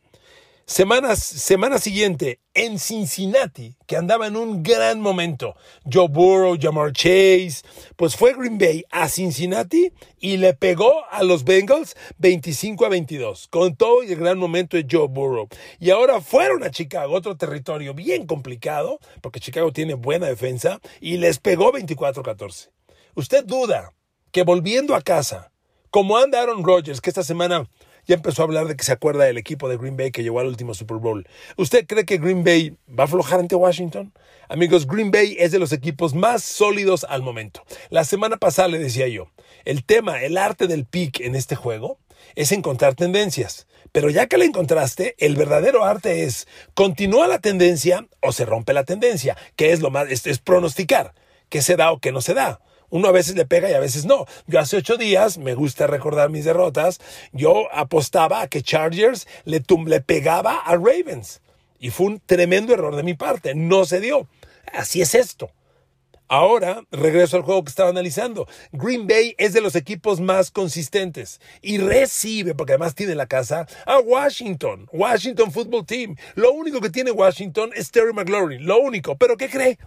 Semana 0.71 1.79
siguiente 1.79 2.39
en 2.55 2.79
Cincinnati, 2.79 3.75
que 3.89 3.97
andaba 3.97 4.29
en 4.29 4.37
un 4.37 4.62
gran 4.62 5.00
momento. 5.00 5.57
Joe 5.93 6.07
Burrow, 6.07 6.57
Jamar 6.61 6.93
Chase, 6.93 7.62
pues 7.97 8.15
fue 8.15 8.35
Green 8.35 8.57
Bay 8.57 8.85
a 8.93 9.09
Cincinnati 9.09 9.93
y 10.21 10.37
le 10.37 10.55
pegó 10.55 11.05
a 11.11 11.25
los 11.25 11.43
Bengals 11.43 11.97
25 12.19 12.87
a 12.87 12.89
22, 12.89 13.49
con 13.49 13.75
todo 13.75 14.03
el 14.03 14.15
gran 14.15 14.39
momento 14.39 14.77
de 14.77 14.87
Joe 14.89 15.09
Burrow. 15.09 15.49
Y 15.81 15.91
ahora 15.91 16.21
fueron 16.21 16.62
a 16.62 16.71
Chicago, 16.71 17.15
otro 17.15 17.37
territorio 17.37 17.93
bien 17.93 18.27
complicado, 18.27 19.00
porque 19.23 19.41
Chicago 19.41 19.73
tiene 19.73 19.95
buena 19.95 20.29
defensa, 20.29 20.81
y 21.00 21.17
les 21.17 21.41
pegó 21.41 21.73
24 21.73 22.21
a 22.21 22.25
14. 22.25 22.71
¿Usted 23.17 23.45
duda 23.45 23.93
que 24.31 24.45
volviendo 24.45 24.95
a 24.95 25.03
casa, 25.03 25.50
como 25.91 26.17
anda 26.17 26.41
Aaron 26.41 26.62
Rodgers, 26.62 27.00
que 27.00 27.11
esta 27.11 27.25
semana 27.25 27.69
ya 28.11 28.17
empezó 28.17 28.43
a 28.43 28.47
hablar 28.47 28.67
de 28.67 28.75
que 28.75 28.83
se 28.83 28.90
acuerda 28.90 29.25
del 29.25 29.38
equipo 29.38 29.69
de 29.69 29.76
Green 29.76 29.97
Bay 29.97 30.11
que 30.11 30.25
llegó 30.25 30.40
al 30.40 30.49
último 30.49 30.75
Super 30.75 30.97
Bowl. 30.97 31.29
¿Usted 31.57 31.87
cree 31.87 32.05
que 32.05 32.19
Green 32.19 32.43
Bay 32.43 32.76
va 32.88 33.05
a 33.05 33.07
aflojar 33.07 33.38
ante 33.38 33.55
Washington? 33.55 34.12
Amigos, 34.49 34.88
Green 34.88 35.12
Bay 35.12 35.37
es 35.38 35.52
de 35.52 35.61
los 35.61 35.73
equipos 35.73 36.12
más 36.12 36.43
sólidos 36.43 37.07
al 37.09 37.23
momento. 37.23 37.62
La 37.88 38.02
semana 38.02 38.37
pasada 38.37 38.67
le 38.67 38.81
decía 38.81 39.07
yo, 39.07 39.29
el 39.64 39.85
tema, 39.85 40.25
el 40.25 40.38
arte 40.38 40.67
del 40.67 40.87
pick 40.87 41.21
en 41.21 41.37
este 41.37 41.55
juego 41.55 41.99
es 42.35 42.50
encontrar 42.50 42.97
tendencias. 42.97 43.69
Pero 43.93 44.11
ya 44.11 44.26
que 44.26 44.38
la 44.38 44.45
encontraste, 44.45 45.14
el 45.19 45.37
verdadero 45.37 45.85
arte 45.85 46.25
es, 46.25 46.49
¿continúa 46.75 47.29
la 47.29 47.38
tendencia 47.38 48.09
o 48.23 48.33
se 48.33 48.45
rompe 48.45 48.73
la 48.73 48.83
tendencia? 48.83 49.37
Que 49.55 49.71
es 49.71 49.81
lo 49.81 49.90
más, 49.90 50.11
es, 50.11 50.26
es 50.26 50.40
pronosticar 50.40 51.14
qué 51.49 51.62
se 51.62 51.76
da 51.76 51.93
o 51.93 52.00
qué 52.00 52.11
no 52.11 52.23
se 52.23 52.35
da. 52.35 52.61
Uno 52.90 53.09
a 53.09 53.12
veces 53.12 53.37
le 53.37 53.47
pega 53.47 53.70
y 53.70 53.75
a 53.75 53.80
veces 53.80 54.04
no. 54.04 54.26
Yo 54.47 54.61
hace 54.61 54.76
ocho 54.76 54.97
días, 54.97 55.38
me 55.38 55.54
gusta 55.54 55.87
recordar 55.87 56.30
mis 56.30 56.44
derrotas, 56.44 57.00
yo 57.32 57.73
apostaba 57.73 58.42
a 58.42 58.49
que 58.49 58.62
Chargers 58.62 59.26
le, 59.44 59.62
le 59.87 60.00
pegaba 60.00 60.59
a 60.59 60.73
Ravens. 60.75 61.40
Y 61.78 61.90
fue 61.90 62.09
un 62.09 62.20
tremendo 62.20 62.75
error 62.75 62.94
de 62.94 63.02
mi 63.02 63.14
parte. 63.14 63.54
No 63.54 63.87
se 63.87 64.00
dio. 64.00 64.28
Así 64.73 65.00
es 65.00 65.14
esto. 65.14 65.50
Ahora 66.28 66.85
regreso 66.92 67.37
al 67.37 67.42
juego 67.42 67.64
que 67.64 67.70
estaba 67.70 67.88
analizando. 67.90 68.47
Green 68.70 69.09
Bay 69.09 69.35
es 69.37 69.52
de 69.52 69.61
los 69.61 69.75
equipos 69.75 70.20
más 70.20 70.52
consistentes 70.52 71.40
y 71.61 71.78
recibe, 71.78 72.54
porque 72.54 72.75
además 72.75 72.94
tiene 72.94 73.16
la 73.16 73.26
casa, 73.26 73.66
a 73.85 73.99
Washington, 73.99 74.88
Washington 74.92 75.50
Football 75.50 75.87
Team. 75.87 76.14
Lo 76.37 76.52
único 76.52 76.80
que 76.80 76.90
tiene 76.90 77.11
Washington 77.11 77.70
es 77.75 77.90
Terry 77.90 78.12
McLaurin, 78.12 78.64
lo 78.64 78.78
único. 78.78 79.16
¿Pero 79.16 79.37
qué 79.37 79.49
cree? 79.49 79.78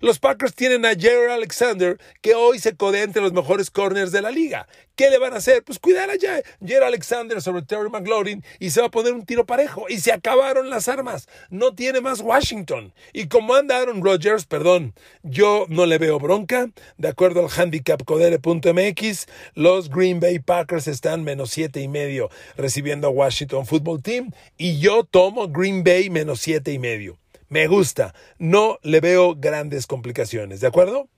Los 0.00 0.18
Packers 0.18 0.54
tienen 0.54 0.84
a 0.84 0.90
Jared 0.90 1.30
Alexander, 1.30 1.98
que 2.20 2.34
hoy 2.34 2.58
se 2.58 2.76
codea 2.76 3.02
entre 3.02 3.22
los 3.22 3.32
mejores 3.32 3.70
corners 3.70 4.12
de 4.12 4.22
la 4.22 4.30
liga. 4.30 4.66
¿Qué 4.96 5.10
le 5.10 5.18
van 5.18 5.34
a 5.34 5.36
hacer? 5.36 5.62
Pues 5.62 5.78
cuidar 5.78 6.08
a 6.08 6.14
Jared 6.18 6.82
Alexander 6.82 7.42
sobre 7.42 7.60
Terry 7.60 7.90
McLaurin 7.90 8.42
y 8.58 8.70
se 8.70 8.80
va 8.80 8.86
a 8.86 8.90
poner 8.90 9.12
un 9.12 9.26
tiro 9.26 9.44
parejo. 9.44 9.84
Y 9.90 10.00
se 10.00 10.10
acabaron 10.10 10.70
las 10.70 10.88
armas. 10.88 11.28
No 11.50 11.74
tiene 11.74 12.00
más 12.00 12.22
Washington. 12.22 12.94
Y 13.12 13.28
como 13.28 13.54
anda 13.54 13.76
Aaron 13.76 14.02
Rodgers, 14.02 14.46
perdón, 14.46 14.94
yo 15.22 15.66
no 15.68 15.84
le 15.84 15.98
veo 15.98 16.18
bronca. 16.18 16.70
De 16.96 17.08
acuerdo 17.08 17.40
al 17.40 17.50
handicap 17.50 18.02
codere.mx, 18.04 19.26
los 19.54 19.90
Green 19.90 20.18
Bay 20.18 20.38
Packers 20.38 20.86
están 20.86 21.24
menos 21.24 21.50
siete 21.50 21.82
y 21.82 21.88
medio 21.88 22.30
recibiendo 22.56 23.08
a 23.08 23.10
Washington 23.10 23.66
Football 23.66 24.02
Team. 24.02 24.30
Y 24.56 24.78
yo 24.78 25.04
tomo 25.04 25.48
Green 25.48 25.84
Bay 25.84 26.08
menos 26.08 26.40
siete 26.40 26.72
y 26.72 26.78
medio. 26.78 27.18
Me 27.48 27.66
gusta. 27.68 28.14
No 28.38 28.78
le 28.82 29.00
veo 29.00 29.34
grandes 29.36 29.86
complicaciones. 29.86 30.60
¿De 30.60 30.66
acuerdo? 30.66 31.08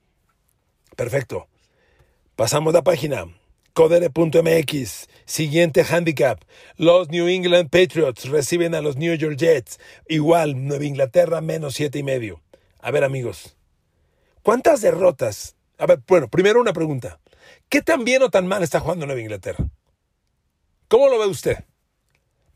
Perfecto. 0.95 1.47
Pasamos 2.35 2.73
la 2.73 2.83
página. 2.83 3.25
Codere.mx. 3.73 5.07
Siguiente 5.25 5.85
handicap. 5.89 6.41
Los 6.75 7.09
New 7.09 7.27
England 7.27 7.69
Patriots 7.69 8.29
reciben 8.29 8.75
a 8.75 8.81
los 8.81 8.97
New 8.97 9.15
York 9.15 9.37
Jets. 9.37 9.79
Igual, 10.07 10.67
Nueva 10.67 10.85
Inglaterra 10.85 11.41
menos 11.41 11.75
siete 11.75 11.99
y 11.99 12.03
medio. 12.03 12.41
A 12.79 12.91
ver, 12.91 13.03
amigos. 13.03 13.55
¿Cuántas 14.43 14.81
derrotas? 14.81 15.55
A 15.77 15.85
ver, 15.85 16.01
bueno, 16.07 16.27
primero 16.27 16.59
una 16.59 16.73
pregunta. 16.73 17.19
¿Qué 17.69 17.81
tan 17.81 18.03
bien 18.03 18.21
o 18.21 18.29
tan 18.29 18.47
mal 18.47 18.63
está 18.63 18.79
jugando 18.79 19.05
Nueva 19.05 19.21
Inglaterra? 19.21 19.69
¿Cómo 20.89 21.07
lo 21.07 21.17
ve 21.19 21.27
usted? 21.27 21.63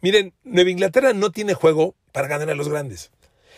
Miren, 0.02 0.34
Nueva 0.44 0.70
Inglaterra 0.70 1.14
no 1.14 1.32
tiene 1.32 1.54
juego 1.54 1.96
para 2.12 2.28
ganar 2.28 2.50
a 2.50 2.56
los 2.56 2.68
grandes. 2.68 3.13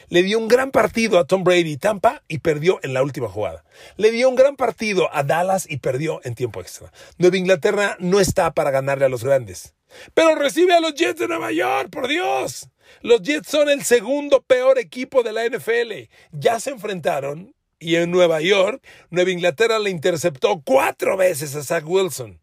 Le 0.09 0.23
dio 0.23 0.39
un 0.39 0.47
gran 0.47 0.71
partido 0.71 1.19
a 1.19 1.25
Tom 1.25 1.43
Brady 1.43 1.71
y 1.71 1.77
Tampa 1.77 2.23
y 2.27 2.39
perdió 2.39 2.79
en 2.83 2.93
la 2.93 3.03
última 3.03 3.27
jugada. 3.27 3.63
Le 3.97 4.11
dio 4.11 4.29
un 4.29 4.35
gran 4.35 4.55
partido 4.55 5.09
a 5.13 5.23
Dallas 5.23 5.65
y 5.69 5.77
perdió 5.77 6.21
en 6.23 6.35
tiempo 6.35 6.61
extra. 6.61 6.91
Nueva 7.17 7.37
Inglaterra 7.37 7.97
no 7.99 8.19
está 8.19 8.53
para 8.53 8.71
ganarle 8.71 9.05
a 9.05 9.09
los 9.09 9.23
grandes. 9.23 9.73
Pero 10.13 10.35
recibe 10.35 10.73
a 10.73 10.79
los 10.79 10.93
Jets 10.93 11.19
de 11.19 11.27
Nueva 11.27 11.51
York, 11.51 11.89
por 11.89 12.07
Dios. 12.07 12.69
Los 13.01 13.21
Jets 13.21 13.49
son 13.49 13.69
el 13.69 13.83
segundo 13.83 14.41
peor 14.41 14.77
equipo 14.77 15.23
de 15.23 15.33
la 15.33 15.45
NFL. 15.45 16.09
Ya 16.31 16.59
se 16.59 16.71
enfrentaron 16.71 17.55
y 17.79 17.95
en 17.95 18.11
Nueva 18.11 18.41
York, 18.41 18.83
Nueva 19.09 19.31
Inglaterra 19.31 19.79
le 19.79 19.89
interceptó 19.89 20.61
cuatro 20.63 21.17
veces 21.17 21.55
a 21.55 21.63
Zach 21.63 21.83
Wilson. 21.85 22.39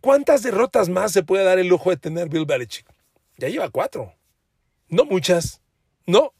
¿Cuántas 0.00 0.42
derrotas 0.42 0.88
más 0.88 1.12
se 1.12 1.22
puede 1.22 1.44
dar 1.44 1.58
el 1.58 1.68
lujo 1.68 1.90
de 1.90 1.96
tener 1.96 2.28
Bill 2.28 2.46
Belichick? 2.46 2.86
Ya 3.36 3.48
lleva 3.48 3.70
cuatro. 3.70 4.14
No 4.88 5.04
muchas. 5.04 5.60
No. 6.06 6.32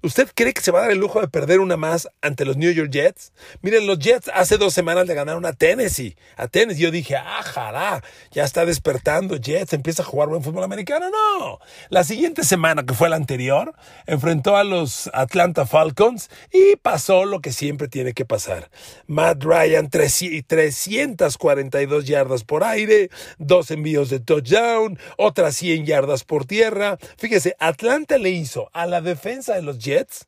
¿Usted 0.00 0.28
cree 0.32 0.52
que 0.52 0.60
se 0.60 0.70
va 0.70 0.78
a 0.78 0.82
dar 0.82 0.92
el 0.92 0.98
lujo 0.98 1.20
de 1.20 1.26
perder 1.26 1.58
una 1.58 1.76
más 1.76 2.08
ante 2.22 2.44
los 2.44 2.56
New 2.56 2.70
York 2.70 2.92
Jets? 2.92 3.32
Miren, 3.62 3.84
los 3.84 3.98
Jets 3.98 4.30
hace 4.32 4.56
dos 4.56 4.72
semanas 4.72 5.08
le 5.08 5.14
ganaron 5.14 5.44
a 5.44 5.54
Tennessee. 5.54 6.14
A 6.36 6.46
Tennessee. 6.46 6.82
Yo 6.82 6.92
dije, 6.92 7.16
ah, 7.16 7.42
jará, 7.42 8.04
ya 8.30 8.44
está 8.44 8.64
despertando 8.64 9.38
Jets, 9.38 9.72
empieza 9.72 10.04
a 10.04 10.06
jugar 10.06 10.28
buen 10.28 10.44
fútbol 10.44 10.62
americano. 10.62 11.10
No. 11.10 11.58
La 11.88 12.04
siguiente 12.04 12.44
semana, 12.44 12.86
que 12.86 12.94
fue 12.94 13.08
la 13.08 13.16
anterior, 13.16 13.74
enfrentó 14.06 14.56
a 14.56 14.62
los 14.62 15.10
Atlanta 15.12 15.66
Falcons 15.66 16.30
y 16.52 16.76
pasó 16.76 17.24
lo 17.24 17.40
que 17.40 17.50
siempre 17.50 17.88
tiene 17.88 18.12
que 18.12 18.24
pasar. 18.24 18.70
Matt 19.08 19.42
Ryan, 19.42 19.90
342 19.90 22.06
yardas 22.06 22.44
por 22.44 22.62
aire, 22.62 23.10
dos 23.38 23.72
envíos 23.72 24.10
de 24.10 24.20
touchdown, 24.20 24.96
otras 25.16 25.56
100 25.56 25.86
yardas 25.86 26.22
por 26.22 26.44
tierra. 26.44 26.98
Fíjese, 27.16 27.56
Atlanta 27.58 28.16
le 28.16 28.30
hizo 28.30 28.70
a 28.72 28.86
la 28.86 29.00
defensa 29.00 29.56
de 29.56 29.62
los 29.62 29.78
Jets 29.78 29.87
Jets 29.88 30.26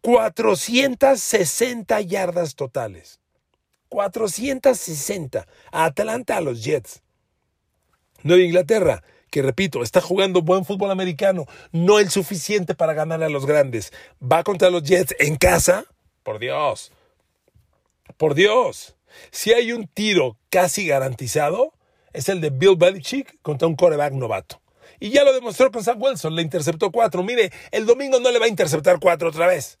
460 0.00 2.00
yardas 2.00 2.54
totales. 2.54 3.20
460. 3.90 5.46
Atlanta 5.70 6.38
a 6.38 6.40
los 6.40 6.64
Jets. 6.64 7.02
Nueva 8.22 8.42
Inglaterra, 8.42 9.02
que 9.30 9.42
repito, 9.42 9.82
está 9.82 10.00
jugando 10.00 10.42
buen 10.42 10.64
fútbol 10.64 10.90
americano, 10.90 11.46
no 11.72 11.98
el 11.98 12.10
suficiente 12.10 12.74
para 12.74 12.94
ganarle 12.94 13.26
a 13.26 13.30
los 13.30 13.44
grandes. 13.44 13.92
Va 14.22 14.42
contra 14.42 14.70
los 14.70 14.84
Jets 14.84 15.14
en 15.18 15.36
casa. 15.36 15.84
Por 16.22 16.38
Dios. 16.38 16.92
Por 18.16 18.34
Dios. 18.34 18.96
Si 19.30 19.52
hay 19.52 19.72
un 19.72 19.88
tiro 19.88 20.38
casi 20.48 20.86
garantizado, 20.86 21.74
es 22.12 22.28
el 22.28 22.40
de 22.40 22.50
Bill 22.50 22.76
Belichick 22.76 23.40
contra 23.42 23.68
un 23.68 23.76
coreback 23.76 24.14
novato. 24.14 24.59
Y 25.00 25.10
ya 25.10 25.24
lo 25.24 25.32
demostró 25.32 25.72
con 25.72 25.82
Sam 25.82 26.00
Wilson, 26.00 26.36
le 26.36 26.42
interceptó 26.42 26.92
cuatro. 26.92 27.22
Mire, 27.24 27.50
el 27.72 27.86
domingo 27.86 28.20
no 28.20 28.30
le 28.30 28.38
va 28.38 28.44
a 28.44 28.48
interceptar 28.48 29.00
cuatro 29.00 29.30
otra 29.30 29.46
vez. 29.46 29.78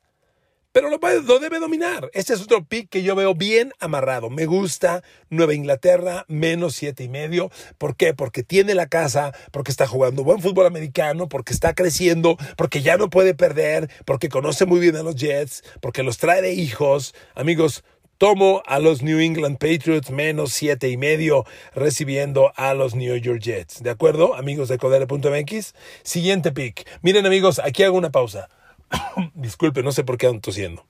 Pero 0.72 0.88
lo, 0.88 1.38
debe 1.40 1.58
dominar. 1.58 2.10
Este 2.14 2.32
es 2.32 2.42
otro 2.42 2.64
pick 2.64 2.88
que 2.88 3.02
yo 3.02 3.16
veo 3.16 3.34
bien 3.34 3.72
amarrado. 3.80 4.30
Me 4.30 4.46
gusta 4.46 5.02
Nueva 5.28 5.54
Inglaterra, 5.54 6.24
menos 6.28 6.76
siete 6.76 7.02
y 7.02 7.08
medio. 7.08 7.50
¿Por 7.76 7.96
qué? 7.96 8.14
Porque 8.14 8.44
tiene 8.44 8.76
la 8.76 8.86
casa, 8.86 9.32
porque 9.50 9.72
está 9.72 9.88
jugando 9.88 10.22
buen 10.22 10.40
fútbol 10.40 10.66
americano, 10.66 11.28
porque 11.28 11.52
está 11.52 11.74
creciendo, 11.74 12.36
porque 12.56 12.82
ya 12.82 12.96
no 12.96 13.10
puede 13.10 13.34
perder, 13.34 13.90
porque 14.04 14.28
conoce 14.28 14.64
muy 14.64 14.78
bien 14.78 14.94
a 14.94 15.02
los 15.02 15.16
Jets, 15.16 15.64
porque 15.80 16.04
los 16.04 16.18
trae 16.18 16.40
de 16.40 16.52
hijos. 16.52 17.16
Amigos, 17.34 17.82
Tomo 18.20 18.62
a 18.66 18.80
los 18.80 19.00
New 19.00 19.18
England 19.18 19.56
Patriots 19.56 20.10
menos 20.10 20.52
siete 20.52 20.90
y 20.90 20.98
medio 20.98 21.46
recibiendo 21.74 22.52
a 22.54 22.74
los 22.74 22.94
New 22.94 23.16
York 23.16 23.40
Jets. 23.40 23.82
¿De 23.82 23.88
acuerdo, 23.88 24.34
amigos 24.34 24.68
de 24.68 24.76
Codere.mx? 24.76 25.74
Siguiente 26.02 26.52
pick. 26.52 26.86
Miren, 27.00 27.24
amigos, 27.24 27.62
aquí 27.64 27.82
hago 27.82 27.96
una 27.96 28.10
pausa. 28.10 28.50
Disculpe, 29.34 29.82
no 29.82 29.90
sé 29.90 30.04
por 30.04 30.18
qué 30.18 30.26
ando 30.26 30.42
tosiendo. 30.42 30.84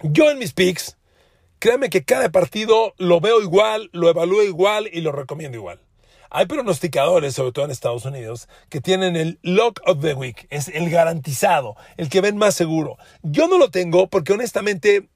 Yo 0.00 0.30
en 0.30 0.38
mis 0.38 0.52
picks, 0.52 0.96
créanme 1.58 1.90
que 1.90 2.04
cada 2.04 2.30
partido 2.30 2.94
lo 2.98 3.20
veo 3.20 3.42
igual, 3.42 3.90
lo 3.92 4.08
evalúo 4.08 4.44
igual 4.44 4.88
y 4.92 5.00
lo 5.00 5.10
recomiendo 5.10 5.58
igual. 5.58 5.80
Hay 6.30 6.46
pronosticadores, 6.46 7.34
sobre 7.34 7.50
todo 7.50 7.64
en 7.64 7.72
Estados 7.72 8.04
Unidos, 8.04 8.48
que 8.70 8.80
tienen 8.80 9.16
el 9.16 9.40
lock 9.42 9.80
of 9.86 10.00
the 10.00 10.14
week, 10.14 10.46
es 10.50 10.68
el 10.68 10.88
garantizado, 10.88 11.74
el 11.96 12.08
que 12.08 12.20
ven 12.20 12.38
más 12.38 12.54
seguro. 12.54 12.96
Yo 13.22 13.48
no 13.48 13.58
lo 13.58 13.72
tengo 13.72 14.08
porque 14.08 14.32
honestamente 14.32 15.08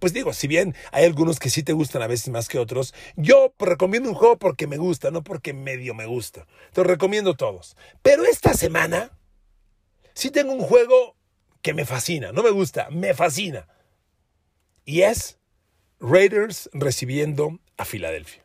pues 0.00 0.12
digo, 0.12 0.32
si 0.32 0.48
bien 0.48 0.74
hay 0.90 1.04
algunos 1.04 1.38
que 1.38 1.50
sí 1.50 1.62
te 1.62 1.74
gustan 1.74 2.02
a 2.02 2.08
veces 2.08 2.30
más 2.30 2.48
que 2.48 2.58
otros, 2.58 2.94
yo 3.16 3.54
recomiendo 3.58 4.08
un 4.08 4.16
juego 4.16 4.38
porque 4.38 4.66
me 4.66 4.78
gusta, 4.78 5.10
no 5.10 5.22
porque 5.22 5.52
medio 5.52 5.94
me 5.94 6.06
gusta. 6.06 6.46
Te 6.72 6.82
recomiendo 6.82 7.34
todos. 7.34 7.76
Pero 8.02 8.24
esta 8.24 8.54
semana 8.54 9.16
sí 10.14 10.30
tengo 10.30 10.52
un 10.52 10.62
juego 10.62 11.16
que 11.62 11.74
me 11.74 11.84
fascina, 11.84 12.32
no 12.32 12.42
me 12.42 12.50
gusta, 12.50 12.88
me 12.90 13.14
fascina. 13.14 13.68
Y 14.84 15.02
es 15.02 15.38
Raiders 16.00 16.70
recibiendo 16.72 17.60
a 17.76 17.84
Filadelfia. 17.84 18.44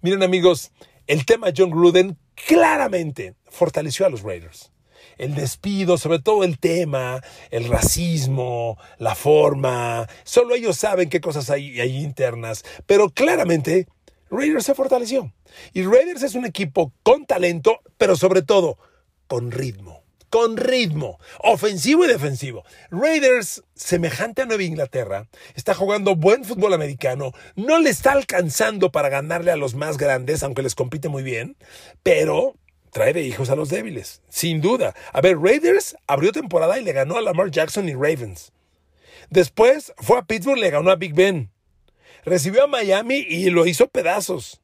Miren 0.00 0.22
amigos, 0.22 0.72
el 1.06 1.26
tema 1.26 1.52
John 1.54 1.70
Gruden 1.70 2.18
claramente 2.34 3.36
fortaleció 3.44 4.06
a 4.06 4.08
los 4.08 4.22
Raiders 4.22 4.73
el 5.18 5.34
despido, 5.34 5.98
sobre 5.98 6.18
todo 6.18 6.44
el 6.44 6.58
tema, 6.58 7.20
el 7.50 7.68
racismo, 7.68 8.78
la 8.98 9.14
forma. 9.14 10.08
Solo 10.24 10.54
ellos 10.54 10.76
saben 10.76 11.08
qué 11.08 11.20
cosas 11.20 11.50
hay, 11.50 11.80
internas. 11.80 12.64
Pero 12.86 13.10
claramente, 13.10 13.86
Raiders 14.30 14.64
se 14.64 14.74
fortaleció. 14.74 15.32
Y 15.72 15.84
Raiders 15.84 16.22
es 16.22 16.34
un 16.34 16.44
equipo 16.44 16.92
con 17.02 17.26
talento, 17.26 17.80
pero 17.96 18.16
sobre 18.16 18.42
todo 18.42 18.78
con 19.26 19.50
ritmo. 19.50 20.02
Con 20.30 20.56
ritmo, 20.56 21.20
ofensivo 21.38 22.04
y 22.04 22.08
defensivo. 22.08 22.64
Raiders, 22.90 23.62
semejante 23.76 24.42
a 24.42 24.46
Nueva 24.46 24.64
Inglaterra, 24.64 25.28
está 25.54 25.74
jugando 25.74 26.16
buen 26.16 26.44
fútbol 26.44 26.74
americano, 26.74 27.30
no 27.54 27.78
le 27.78 27.90
está 27.90 28.10
alcanzando 28.10 28.90
para 28.90 29.10
ganarle 29.10 29.52
a 29.52 29.56
los 29.56 29.76
más 29.76 29.96
grandes, 29.96 30.42
aunque 30.42 30.62
les 30.62 30.74
compite 30.74 31.08
muy 31.08 31.22
bien, 31.22 31.56
pero 32.02 32.56
trae 32.94 33.12
de 33.12 33.22
hijos 33.22 33.50
a 33.50 33.56
los 33.56 33.70
débiles, 33.70 34.22
sin 34.28 34.60
duda. 34.60 34.94
A 35.12 35.20
ver, 35.20 35.36
Raiders 35.36 35.96
abrió 36.06 36.30
temporada 36.30 36.78
y 36.78 36.84
le 36.84 36.92
ganó 36.92 37.16
a 37.16 37.22
Lamar 37.22 37.50
Jackson 37.50 37.88
y 37.88 37.92
Ravens. 37.92 38.52
Después 39.30 39.92
fue 39.96 40.16
a 40.16 40.22
Pittsburgh 40.22 40.58
y 40.58 40.60
le 40.60 40.70
ganó 40.70 40.92
a 40.92 40.94
Big 40.94 41.12
Ben. 41.12 41.50
Recibió 42.24 42.62
a 42.62 42.66
Miami 42.68 43.16
y 43.16 43.50
lo 43.50 43.66
hizo 43.66 43.88
pedazos. 43.88 44.60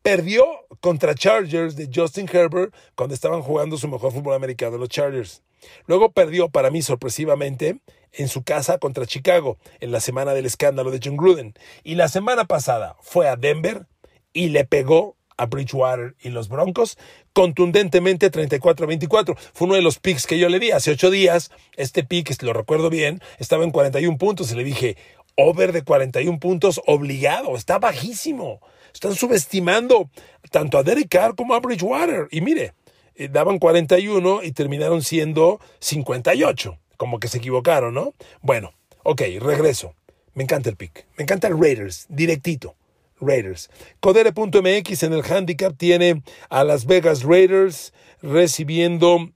Perdió 0.00 0.46
contra 0.80 1.16
Chargers 1.16 1.74
de 1.74 1.90
Justin 1.92 2.30
Herbert 2.32 2.72
cuando 2.94 3.16
estaban 3.16 3.42
jugando 3.42 3.76
su 3.76 3.88
mejor 3.88 4.12
fútbol 4.12 4.34
americano, 4.34 4.78
los 4.78 4.88
Chargers. 4.88 5.42
Luego 5.86 6.12
perdió, 6.12 6.50
para 6.50 6.70
mí 6.70 6.82
sorpresivamente, 6.82 7.80
en 8.12 8.28
su 8.28 8.44
casa 8.44 8.78
contra 8.78 9.06
Chicago, 9.06 9.58
en 9.80 9.90
la 9.90 9.98
semana 9.98 10.34
del 10.34 10.46
escándalo 10.46 10.92
de 10.92 11.00
John 11.02 11.16
Gruden. 11.16 11.54
Y 11.82 11.96
la 11.96 12.06
semana 12.06 12.44
pasada 12.44 12.96
fue 13.00 13.26
a 13.26 13.34
Denver 13.34 13.86
y 14.32 14.50
le 14.50 14.64
pegó 14.64 15.16
a 15.36 15.46
Bridgewater 15.46 16.14
y 16.22 16.30
los 16.30 16.48
Broncos 16.48 16.98
contundentemente 17.32 18.30
34 18.30 18.84
a 18.84 18.88
24. 18.88 19.36
Fue 19.52 19.66
uno 19.66 19.74
de 19.74 19.82
los 19.82 19.98
picks 19.98 20.26
que 20.26 20.38
yo 20.38 20.48
le 20.48 20.58
di 20.58 20.70
hace 20.70 20.90
ocho 20.90 21.10
días. 21.10 21.50
Este 21.76 22.04
pick, 22.04 22.42
lo 22.42 22.52
recuerdo 22.52 22.90
bien, 22.90 23.20
estaba 23.38 23.64
en 23.64 23.70
41 23.70 24.18
puntos 24.18 24.52
y 24.52 24.56
le 24.56 24.64
dije, 24.64 24.96
over 25.36 25.72
de 25.72 25.82
41 25.82 26.38
puntos 26.38 26.80
obligado, 26.86 27.56
está 27.56 27.78
bajísimo. 27.78 28.60
Están 28.92 29.14
subestimando 29.14 30.10
tanto 30.50 30.78
a 30.78 30.82
Derek 30.82 31.08
Carr 31.08 31.34
como 31.34 31.54
a 31.54 31.60
Bridgewater. 31.60 32.28
Y 32.30 32.42
mire, 32.42 32.74
eh, 33.14 33.28
daban 33.30 33.58
41 33.58 34.42
y 34.42 34.52
terminaron 34.52 35.02
siendo 35.02 35.60
58. 35.80 36.78
Como 36.96 37.18
que 37.18 37.28
se 37.28 37.38
equivocaron, 37.38 37.94
¿no? 37.94 38.14
Bueno, 38.42 38.72
ok, 39.02 39.22
regreso. 39.40 39.94
Me 40.34 40.44
encanta 40.44 40.70
el 40.70 40.76
pick. 40.76 41.06
Me 41.16 41.24
encanta 41.24 41.48
el 41.48 41.58
Raiders, 41.58 42.06
directito. 42.08 42.76
Raiders. 43.22 43.70
Codere.mx 44.00 45.02
en 45.02 45.12
el 45.12 45.22
handicap 45.22 45.74
tiene 45.76 46.22
a 46.50 46.64
Las 46.64 46.84
Vegas 46.84 47.22
Raiders 47.22 47.94
recibiendo 48.20 49.30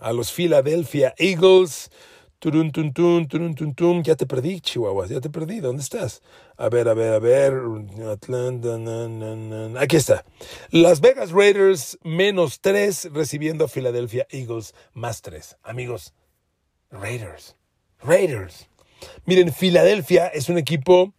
a 0.00 0.12
los 0.12 0.32
Philadelphia 0.32 1.14
Eagles. 1.18 1.90
Turun, 2.38 2.70
tun, 2.70 2.92
tun, 2.92 3.28
turun, 3.28 3.54
tun, 3.54 3.74
tun. 3.74 4.02
Ya 4.02 4.14
te 4.14 4.26
perdí, 4.26 4.60
Chihuahua, 4.60 5.06
ya 5.06 5.20
te 5.20 5.30
perdí. 5.30 5.60
¿Dónde 5.60 5.82
estás? 5.82 6.22
A 6.56 6.68
ver, 6.68 6.88
a 6.88 6.94
ver, 6.94 7.14
a 7.14 7.18
ver. 7.18 7.54
Atlanta, 8.10 8.76
aquí 9.80 9.96
está. 9.96 10.24
Las 10.70 11.00
Vegas 11.00 11.30
Raiders 11.32 11.98
menos 12.02 12.60
tres 12.60 13.08
recibiendo 13.12 13.64
a 13.64 13.68
Philadelphia 13.68 14.26
Eagles 14.30 14.74
más 14.92 15.22
tres. 15.22 15.56
Amigos, 15.62 16.12
Raiders. 16.90 17.56
Raiders. 18.02 18.68
Miren, 19.24 19.52
Filadelfia 19.52 20.28
es 20.28 20.48
un 20.48 20.58
equipo 20.58 21.14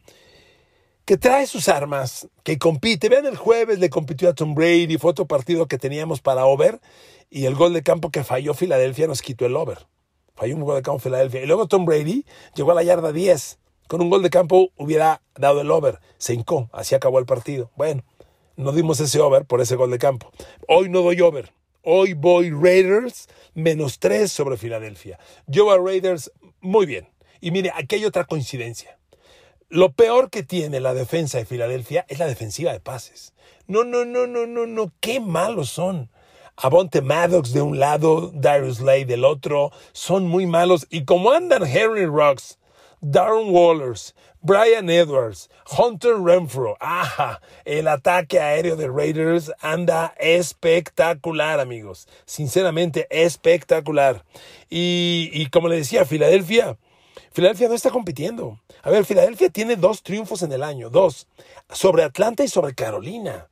que 1.08 1.16
trae 1.16 1.48
sus 1.48 1.70
armas, 1.70 2.28
que 2.44 2.60
compite. 2.60 3.08
Vean, 3.08 3.26
el 3.26 3.38
jueves 3.38 3.80
le 3.80 3.90
compitió 3.90 4.28
a 4.28 4.34
Tom 4.34 4.54
Brady, 4.54 4.98
fue 4.98 5.12
otro 5.12 5.26
partido 5.26 5.66
que 5.66 5.78
teníamos 5.78 6.20
para 6.20 6.46
over, 6.46 6.82
y 7.30 7.46
el 7.46 7.56
gol 7.56 7.72
de 7.72 7.82
campo 7.82 8.12
que 8.12 8.26
falló 8.26 8.54
Filadelfia 8.54 9.08
nos 9.08 9.22
quitó 9.22 9.46
el 9.46 9.56
over. 9.56 9.88
Falló 10.36 10.56
un 10.56 10.66
gol 10.66 10.76
de 10.76 10.82
campo 10.82 11.00
Filadelfia. 11.00 11.42
Y 11.42 11.46
luego 11.46 11.70
Tom 11.70 11.86
Brady 11.86 12.26
llegó 12.56 12.72
a 12.72 12.76
la 12.76 12.84
yarda 12.84 13.14
10. 13.14 13.58
Con 13.88 14.02
un 14.02 14.10
gol 14.10 14.22
de 14.22 14.30
campo 14.30 14.74
hubiera 14.76 15.22
dado 15.36 15.62
el 15.62 15.72
over. 15.72 16.02
Se 16.18 16.34
hincó, 16.34 16.70
así 16.74 16.94
acabó 16.94 17.20
el 17.20 17.26
partido. 17.26 17.72
Bueno, 17.78 18.04
no 18.58 18.74
dimos 18.74 19.00
ese 19.00 19.22
over 19.22 19.46
por 19.46 19.62
ese 19.62 19.78
gol 19.78 19.92
de 19.92 20.00
campo. 20.00 20.30
Hoy 20.68 20.90
no 20.90 21.04
doy 21.04 21.22
over. 21.22 21.54
Hoy 21.84 22.16
voy 22.16 22.52
Raiders 22.52 23.30
menos 23.54 24.00
3 24.00 24.30
sobre 24.30 24.58
Filadelfia. 24.58 25.18
Yo 25.46 25.72
a 25.72 25.78
Raiders 25.78 26.34
muy 26.60 26.86
bien. 26.86 27.08
Y 27.40 27.52
mire, 27.52 27.72
aquí 27.74 27.96
hay 27.96 28.04
otra 28.04 28.26
coincidencia. 28.26 28.97
Lo 29.70 29.92
peor 29.92 30.30
que 30.30 30.44
tiene 30.44 30.80
la 30.80 30.94
defensa 30.94 31.40
de 31.40 31.46
Filadelfia 31.46 32.06
es 32.08 32.20
la 32.20 32.28
defensiva 32.28 32.72
de 32.72 32.80
pases. 32.80 33.34
No, 33.68 33.84
no, 33.84 34.06
no, 34.06 34.26
no, 34.26 34.48
no, 34.48 34.66
no, 34.66 34.94
qué 35.02 35.20
malos 35.20 35.72
son. 35.72 36.10
Avonte 36.56 37.02
Maddox 37.02 37.52
de 37.52 37.62
un 37.62 37.78
lado, 37.78 38.32
Darius 38.34 38.80
Lay 38.80 39.04
del 39.04 39.26
otro, 39.26 39.72
son 39.92 40.26
muy 40.26 40.46
malos. 40.46 40.88
Y 40.90 41.04
como 41.04 41.32
andan 41.32 41.66
Henry 41.66 42.06
Rocks, 42.06 42.60
Darren 43.02 43.50
Wallers, 43.54 44.16
Brian 44.42 44.90
Edwards, 44.90 45.50
Hunter 45.78 46.16
Renfro. 46.16 46.78
Ajá, 46.80 47.42
el 47.66 47.90
ataque 47.90 48.40
aéreo 48.40 48.78
de 48.78 48.88
Raiders 48.88 49.52
anda 49.60 50.16
espectacular, 50.18 51.60
amigos. 51.60 52.08
Sinceramente, 52.26 53.06
espectacular. 53.10 54.24
Y, 54.70 55.30
y 55.34 55.48
como 55.48 55.68
le 55.68 55.76
decía, 55.76 56.06
Filadelfia, 56.06 56.78
Filadelfia 57.32 57.68
no 57.68 57.76
está 57.76 57.92
compitiendo. 57.92 58.60
A 58.84 58.90
ver, 58.90 59.06
Filadelfia 59.06 59.50
tiene 59.50 59.76
dos 59.76 60.04
triunfos 60.04 60.42
en 60.42 60.52
el 60.52 60.64
año, 60.64 60.90
dos, 60.90 61.28
sobre 61.70 62.04
Atlanta 62.04 62.44
y 62.44 62.48
sobre 62.48 62.74
Carolina 62.74 63.48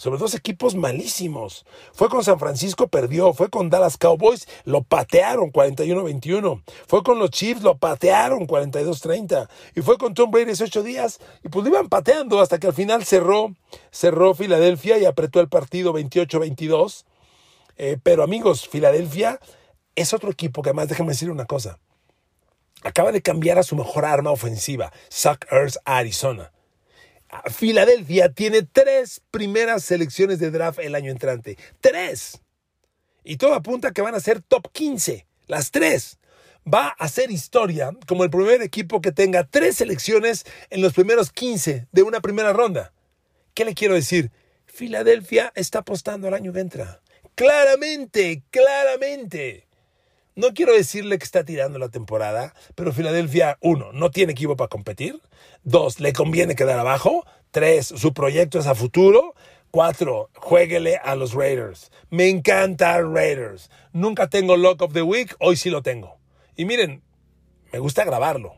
sobre 0.00 0.18
dos 0.18 0.34
equipos 0.34 0.74
malísimos. 0.76 1.66
Fue 1.92 2.08
con 2.08 2.24
San 2.24 2.38
Francisco, 2.38 2.88
perdió. 2.88 3.34
Fue 3.34 3.50
con 3.50 3.68
Dallas 3.68 3.98
Cowboys, 3.98 4.48
lo 4.64 4.82
patearon 4.82 5.52
41-21. 5.52 6.62
Fue 6.86 7.02
con 7.02 7.18
los 7.18 7.28
Chiefs, 7.28 7.60
lo 7.60 7.76
patearon 7.76 8.46
42-30. 8.46 9.46
Y 9.76 9.82
fue 9.82 9.98
con 9.98 10.14
Tom 10.14 10.30
Brady 10.30 10.52
hace 10.52 10.64
ocho 10.64 10.82
días. 10.82 11.20
Y 11.44 11.50
pues 11.50 11.64
lo 11.64 11.70
iban 11.70 11.90
pateando 11.90 12.40
hasta 12.40 12.58
que 12.58 12.68
al 12.68 12.72
final 12.72 13.04
cerró, 13.04 13.54
cerró 13.90 14.34
Filadelfia 14.34 14.96
y 14.96 15.04
apretó 15.04 15.38
el 15.40 15.50
partido 15.50 15.92
28-22. 15.92 17.04
Eh, 17.76 17.98
pero 18.02 18.22
amigos, 18.22 18.66
Filadelfia 18.66 19.38
es 19.96 20.14
otro 20.14 20.30
equipo 20.30 20.62
que 20.62 20.70
además, 20.70 20.88
déjenme 20.88 21.12
decir 21.12 21.30
una 21.30 21.44
cosa. 21.44 21.78
Acaba 22.82 23.12
de 23.12 23.22
cambiar 23.22 23.58
a 23.58 23.62
su 23.62 23.76
mejor 23.76 24.04
arma 24.04 24.30
ofensiva, 24.30 24.92
Suck 25.08 25.46
Earth 25.50 25.76
Arizona. 25.84 26.50
Filadelfia 27.50 28.32
tiene 28.32 28.62
tres 28.62 29.20
primeras 29.30 29.84
selecciones 29.84 30.38
de 30.38 30.50
draft 30.50 30.80
el 30.80 30.94
año 30.94 31.10
entrante. 31.10 31.58
Tres. 31.80 32.40
Y 33.22 33.36
todo 33.36 33.54
apunta 33.54 33.92
que 33.92 34.02
van 34.02 34.14
a 34.14 34.20
ser 34.20 34.40
top 34.40 34.72
15. 34.72 35.26
Las 35.46 35.70
tres. 35.70 36.18
Va 36.72 36.88
a 36.88 37.08
ser 37.08 37.30
historia 37.30 37.92
como 38.06 38.24
el 38.24 38.30
primer 38.30 38.62
equipo 38.62 39.00
que 39.00 39.12
tenga 39.12 39.44
tres 39.44 39.76
selecciones 39.76 40.44
en 40.70 40.82
los 40.82 40.92
primeros 40.92 41.30
15 41.30 41.86
de 41.90 42.02
una 42.02 42.20
primera 42.20 42.52
ronda. 42.52 42.92
¿Qué 43.54 43.64
le 43.64 43.74
quiero 43.74 43.94
decir? 43.94 44.30
Filadelfia 44.66 45.52
está 45.54 45.80
apostando 45.80 46.28
al 46.28 46.34
año 46.34 46.52
que 46.52 46.60
entra. 46.60 47.00
Claramente, 47.34 48.42
claramente. 48.50 49.66
No 50.36 50.54
quiero 50.54 50.72
decirle 50.72 51.18
que 51.18 51.24
está 51.24 51.44
tirando 51.44 51.78
la 51.78 51.88
temporada, 51.88 52.54
pero 52.74 52.92
Filadelfia, 52.92 53.58
uno, 53.60 53.92
no 53.92 54.10
tiene 54.10 54.32
equipo 54.32 54.56
para 54.56 54.68
competir. 54.68 55.20
Dos, 55.64 56.00
le 56.00 56.12
conviene 56.12 56.54
quedar 56.54 56.78
abajo. 56.78 57.24
Tres, 57.50 57.86
su 57.86 58.14
proyecto 58.14 58.58
es 58.58 58.66
a 58.66 58.74
futuro. 58.74 59.34
Cuatro, 59.70 60.30
jueguele 60.36 60.96
a 60.96 61.14
los 61.14 61.34
Raiders. 61.34 61.90
Me 62.10 62.28
encanta 62.28 63.00
Raiders. 63.00 63.70
Nunca 63.92 64.28
tengo 64.28 64.56
Lock 64.56 64.82
of 64.82 64.92
the 64.92 65.02
Week, 65.02 65.34
hoy 65.38 65.56
sí 65.56 65.70
lo 65.70 65.82
tengo. 65.82 66.18
Y 66.56 66.64
miren, 66.64 67.02
me 67.72 67.78
gusta 67.78 68.04
grabarlo. 68.04 68.54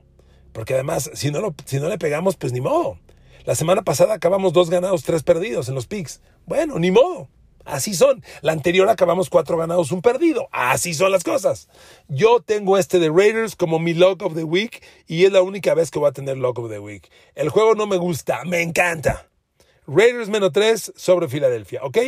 Porque 0.53 0.75
además, 0.75 1.11
si 1.15 1.31
no, 1.31 1.55
si 1.65 1.81
no 1.81 1.89
le 1.89 1.99
pegamos, 1.99 2.37
pues 2.37 2.53
ni 2.53 2.61
modo. 2.61 2.99
La 3.45 3.55
semana 3.55 3.83
pasada 3.83 4.15
acabamos 4.15 4.53
dos 4.53 4.71
ganados, 4.71 5.03
tres 5.03 5.23
perdidos 5.23 5.69
en 5.69 5.75
los 5.75 5.87
picks. 5.87 6.21
Bueno, 6.47 6.79
ni 6.79 6.91
modo. 6.91 7.29
Así 7.65 7.95
son. 7.95 8.23
La 8.41 8.53
anterior 8.53 8.89
acabamos 8.89 9.31
cuatro 9.31 9.57
ganados, 9.57 9.93
un 9.93 10.03
perdido. 10.03 10.49
Así 10.53 10.95
son 10.95 11.13
las 11.13 11.25
cosas. 11.25 11.69
Yo 12.09 12.41
tengo 12.41 12.79
este 12.79 12.99
de 12.99 13.11
Raiders 13.11 13.57
como 13.57 13.79
mi 13.79 13.95
Lock 13.95 14.23
of 14.23 14.35
the 14.35 14.45
Week 14.45 14.83
y 15.07 15.25
es 15.25 15.33
la 15.33 15.43
única 15.43 15.75
vez 15.75 15.91
que 15.91 15.99
voy 15.99 16.09
a 16.09 16.13
tener 16.13 16.37
Lock 16.37 16.59
of 16.59 16.71
the 16.71 16.79
Week. 16.79 17.11
El 17.35 17.49
juego 17.49 17.75
no 17.75 17.87
me 17.87 17.97
gusta, 17.97 18.45
me 18.45 18.63
encanta. 18.63 19.29
Raiders 19.87 20.29
menos 20.29 20.53
tres 20.53 20.93
sobre 20.97 21.29
Filadelfia, 21.29 21.83
¿ok? 21.83 21.99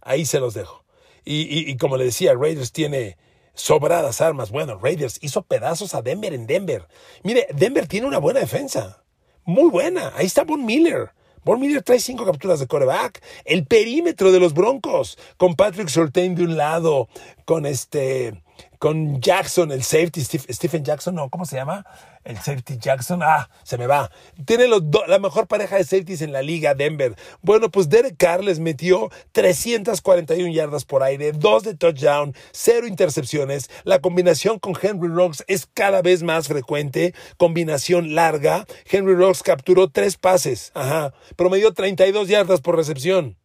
Ahí 0.00 0.26
se 0.26 0.40
los 0.40 0.54
dejo. 0.54 0.84
Y, 1.24 1.70
y 1.70 1.76
como 1.76 1.96
le 1.96 2.04
decía, 2.04 2.34
Raiders 2.34 2.72
tiene 2.72 3.16
sobradas 3.54 4.20
armas. 4.20 4.50
Bueno, 4.50 4.78
Raiders 4.78 5.18
hizo 5.22 5.42
pedazos 5.42 5.94
a 5.94 6.02
Denver 6.02 6.32
en 6.32 6.46
Denver. 6.46 6.86
Mire, 7.24 7.48
Denver 7.52 7.88
tiene 7.88 8.06
una 8.06 8.18
buena 8.18 8.40
defensa. 8.40 9.02
Muy 9.44 9.70
buena. 9.70 10.12
Ahí 10.16 10.26
está 10.26 10.44
Von 10.44 10.64
Miller. 10.64 11.10
Von 11.46 11.60
Miller 11.60 11.80
trae 11.80 12.00
cinco 12.00 12.26
capturas 12.26 12.58
de 12.58 12.66
coreback. 12.66 13.22
El 13.44 13.66
perímetro 13.66 14.32
de 14.32 14.40
los 14.40 14.52
Broncos, 14.52 15.16
con 15.36 15.54
Patrick 15.54 15.86
Surtain 15.86 16.34
de 16.34 16.42
un 16.42 16.56
lado, 16.56 17.08
con 17.44 17.66
este, 17.66 18.42
con 18.78 19.20
Jackson, 19.20 19.72
el 19.72 19.82
safety, 19.82 20.22
Stephen 20.22 20.84
Jackson, 20.84 21.14
no, 21.14 21.30
¿cómo 21.30 21.44
se 21.44 21.56
llama? 21.56 21.84
El 22.24 22.36
safety 22.36 22.76
Jackson, 22.78 23.22
ah, 23.22 23.48
se 23.62 23.78
me 23.78 23.86
va. 23.86 24.10
Tiene 24.44 24.66
la 24.68 25.18
mejor 25.18 25.46
pareja 25.46 25.76
de 25.76 25.84
safeties 25.84 26.22
en 26.22 26.32
la 26.32 26.42
liga, 26.42 26.74
Denver. 26.74 27.14
Bueno, 27.40 27.70
pues 27.70 27.88
Derek 27.88 28.16
Carr 28.16 28.42
les 28.42 28.58
metió 28.58 29.10
341 29.32 30.52
yardas 30.52 30.84
por 30.84 31.02
aire, 31.02 31.32
dos 31.32 31.62
de 31.62 31.74
touchdown, 31.74 32.34
cero 32.52 32.86
intercepciones. 32.86 33.70
La 33.84 34.00
combinación 34.00 34.58
con 34.58 34.74
Henry 34.80 35.08
Rocks 35.08 35.44
es 35.46 35.66
cada 35.66 36.02
vez 36.02 36.22
más 36.22 36.48
frecuente. 36.48 37.14
Combinación 37.36 38.14
larga. 38.14 38.66
Henry 38.90 39.14
Rocks 39.14 39.42
capturó 39.42 39.88
tres 39.88 40.16
pases, 40.16 40.72
ajá, 40.74 41.14
promedió 41.36 41.72
32 41.72 42.28
yardas 42.28 42.60
por 42.60 42.76
recepción. 42.76 43.36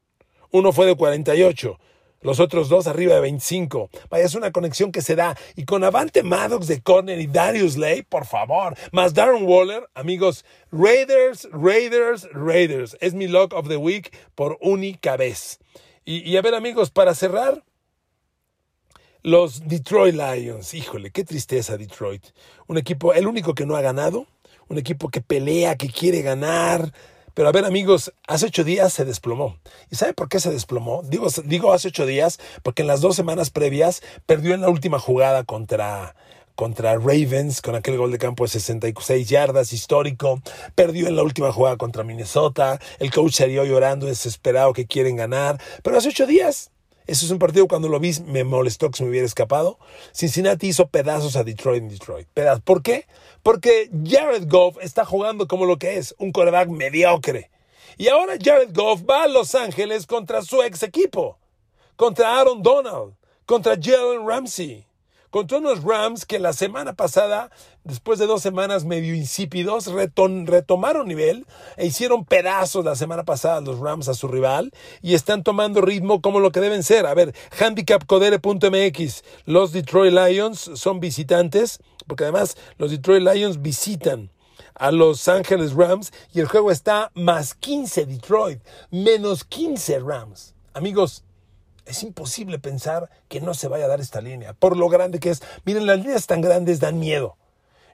Uno 0.52 0.74
fue 0.74 0.86
de 0.86 0.96
48 0.96 1.78
los 2.22 2.40
otros 2.40 2.70
dos 2.70 2.88
arriba 2.88 3.16
de 3.16 3.22
25. 3.22 3.90
Vaya, 4.10 4.26
es 4.26 4.36
una 4.36 4.52
conexión 4.52 4.92
que 4.92 5.02
se 5.02 5.16
da. 5.16 5.38
Y 5.56 5.66
con 5.66 5.84
Avante 5.84 6.24
Maddox 6.24 6.68
de 6.68 6.82
Corner 6.82 7.20
y 7.20 7.28
Darius 7.28 7.78
Lay, 7.78 8.04
por 8.04 8.26
favor. 8.26 8.76
Más 8.92 9.14
Darren 9.14 9.44
Waller, 9.44 9.90
amigos. 9.94 10.46
Raiders, 10.72 11.48
Raiders, 11.52 12.28
Raiders. 12.34 12.98
Es 13.02 13.14
mi 13.14 13.28
lock 13.28 13.54
of 13.54 13.68
the 13.68 13.78
week 13.78 14.16
por 14.36 14.58
única 14.62 15.18
vez. 15.18 15.60
Y, 16.06 16.30
y 16.30 16.38
a 16.38 16.42
ver, 16.42 16.56
amigos, 16.56 16.92
para 16.92 17.14
cerrar. 17.14 17.64
Los 19.24 19.68
Detroit 19.68 20.16
Lions, 20.16 20.74
híjole, 20.74 21.12
qué 21.12 21.24
tristeza 21.24 21.78
Detroit. 21.78 22.26
Un 22.66 22.80
equipo, 22.80 23.14
el 23.14 23.28
único 23.28 23.54
que 23.54 23.68
no 23.68 23.76
ha 23.76 23.82
ganado, 23.82 24.26
un 24.68 24.80
equipo 24.80 25.10
que 25.10 25.22
pelea, 25.22 25.76
que 25.76 25.90
quiere 25.90 26.24
ganar, 26.24 26.92
pero 27.34 27.50
a 27.50 27.52
ver, 27.52 27.66
amigos, 27.66 28.14
hace 28.28 28.48
ocho 28.48 28.64
días 28.64 28.94
se 28.94 29.06
desplomó. 29.06 29.58
¿Y 29.90 29.96
sabe 29.96 30.14
por 30.14 30.30
qué 30.30 30.40
se 30.40 30.52
desplomó? 30.52 31.02
Digo, 31.04 31.28
digo 31.46 31.74
hace 31.74 31.90
ocho 31.90 32.06
días 32.06 32.40
porque 32.64 32.82
en 32.82 32.88
las 32.88 33.02
dos 33.02 33.16
semanas 33.16 33.50
previas 33.50 34.02
perdió 34.26 34.54
en 34.54 34.62
la 34.62 34.70
última 34.70 35.00
jugada 35.00 35.44
contra, 35.44 36.16
contra 36.56 36.96
Ravens 36.96 37.62
con 37.62 37.76
aquel 37.76 37.98
gol 37.98 38.12
de 38.12 38.18
campo 38.18 38.44
de 38.44 38.50
66 38.50 39.30
yardas 39.30 39.74
histórico. 39.74 40.42
Perdió 40.76 41.08
en 41.08 41.16
la 41.16 41.24
última 41.24 41.52
jugada 41.52 41.78
contra 41.78 42.04
Minnesota. 42.04 42.80
El 43.00 43.12
coach 43.12 43.34
salió 43.36 43.66
llorando, 43.66 44.08
desesperado 44.08 44.74
que 44.74 44.86
quieren 44.86 45.16
ganar. 45.16 45.60
Pero 45.84 45.98
hace 45.98 46.10
ocho 46.10 46.26
días 46.26 46.71
ese 47.08 47.26
es 47.26 47.32
un 47.32 47.40
partido 47.40 47.68
cuando 47.68 47.90
lo 47.90 48.00
vi 48.00 48.14
me 48.26 48.44
molestó 48.44 48.90
que 48.90 48.98
se 48.98 49.04
me 49.04 49.10
hubiera 49.10 49.26
escapado. 49.26 49.80
Cincinnati 50.14 50.68
hizo 50.68 50.88
pedazos 50.88 51.36
a 51.36 51.44
Detroit 51.44 51.84
en 51.84 51.90
Detroit. 51.90 52.28
Pedazos. 52.34 52.62
¿Por 52.64 52.84
qué? 52.84 53.08
Porque 53.44 53.90
Jared 54.06 54.48
Goff 54.48 54.78
está 54.82 55.06
jugando 55.06 55.48
como 55.48 55.66
lo 55.66 55.78
que 55.78 55.98
es, 55.98 56.16
un 56.20 56.32
quarterback 56.32 56.70
mediocre. 56.70 57.50
Y 57.98 58.08
ahora 58.08 58.34
Jared 58.42 58.74
Goff 58.74 59.02
va 59.10 59.24
a 59.24 59.28
Los 59.28 59.56
Ángeles 59.56 60.06
contra 60.06 60.42
su 60.42 60.62
ex 60.62 60.84
equipo. 60.84 61.38
Contra 61.96 62.40
Aaron 62.40 62.62
Donald. 62.62 63.16
Contra 63.46 63.76
Jalen 63.76 64.28
Ramsey 64.28 64.86
contra 65.32 65.58
unos 65.58 65.84
Rams 65.84 66.26
que 66.26 66.40
la 66.40 66.54
semana 66.54 66.94
pasada, 66.94 67.50
después 67.84 68.20
de 68.20 68.28
dos 68.28 68.42
semanas 68.42 68.86
medio 68.86 69.16
insípidos, 69.16 69.88
retomaron 69.88 71.08
nivel 71.08 71.48
e 71.78 71.88
hicieron 71.88 72.26
pedazos 72.26 72.86
la 72.86 72.96
semana 72.96 73.24
pasada 73.24 73.62
los 73.62 73.80
Rams 73.80 74.10
a 74.10 74.14
su 74.14 74.28
rival 74.28 74.72
y 75.02 75.16
están 75.16 75.44
tomando 75.44 75.82
ritmo 75.82 76.22
como 76.22 76.40
lo 76.40 76.52
que 76.52 76.60
deben 76.60 76.84
ser. 76.84 77.06
A 77.06 77.14
ver, 77.14 77.34
handicapcodere.mx, 77.58 79.24
los 79.46 79.72
Detroit 79.72 80.14
Lions 80.14 80.72
son 80.76 81.00
visitantes, 81.00 81.80
porque 82.08 82.26
además 82.26 82.58
los 82.78 82.92
Detroit 82.92 83.24
Lions 83.24 83.62
visitan 83.62 84.30
a 84.76 84.92
Los 84.92 85.28
Ángeles 85.28 85.74
Rams 85.74 86.12
y 86.34 86.42
el 86.42 86.48
juego 86.48 86.72
está 86.72 87.12
más 87.14 87.56
15 87.56 88.06
Detroit, 88.06 88.62
menos 88.90 89.46
15 89.46 90.00
Rams. 90.00 90.56
Amigos, 90.74 91.24
es 91.86 92.04
imposible 92.04 92.60
pensar 92.60 93.10
que 93.28 93.42
no 93.42 93.54
se 93.54 93.68
vaya 93.68 93.86
a 93.86 93.88
dar 93.88 94.02
esta 94.02 94.22
línea, 94.22 94.54
por 94.54 94.78
lo 94.78 94.90
grande 94.90 95.20
que 95.20 95.30
es. 95.30 95.42
Miren, 95.66 95.86
las 95.86 95.98
líneas 95.98 96.28
tan 96.28 96.42
grandes 96.42 96.80
dan 96.80 97.00
miedo. 97.00 97.38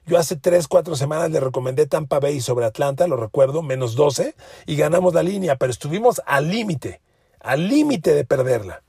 Yo 0.06 0.18
hace 0.18 0.36
3, 0.36 0.68
4 0.68 0.96
semanas 0.96 1.30
le 1.30 1.40
recomendé 1.40 1.86
Tampa 1.86 2.18
Bay 2.18 2.40
sobre 2.40 2.64
Atlanta, 2.64 3.06
lo 3.06 3.16
recuerdo, 3.16 3.62
menos 3.62 3.94
12, 3.94 4.34
y 4.66 4.76
ganamos 4.76 5.12
la 5.12 5.22
línea, 5.22 5.56
pero 5.56 5.70
estuvimos 5.70 6.22
al 6.24 6.48
límite, 6.48 7.02
al 7.40 7.68
límite 7.68 8.14
de 8.14 8.24
perderla. 8.24 8.82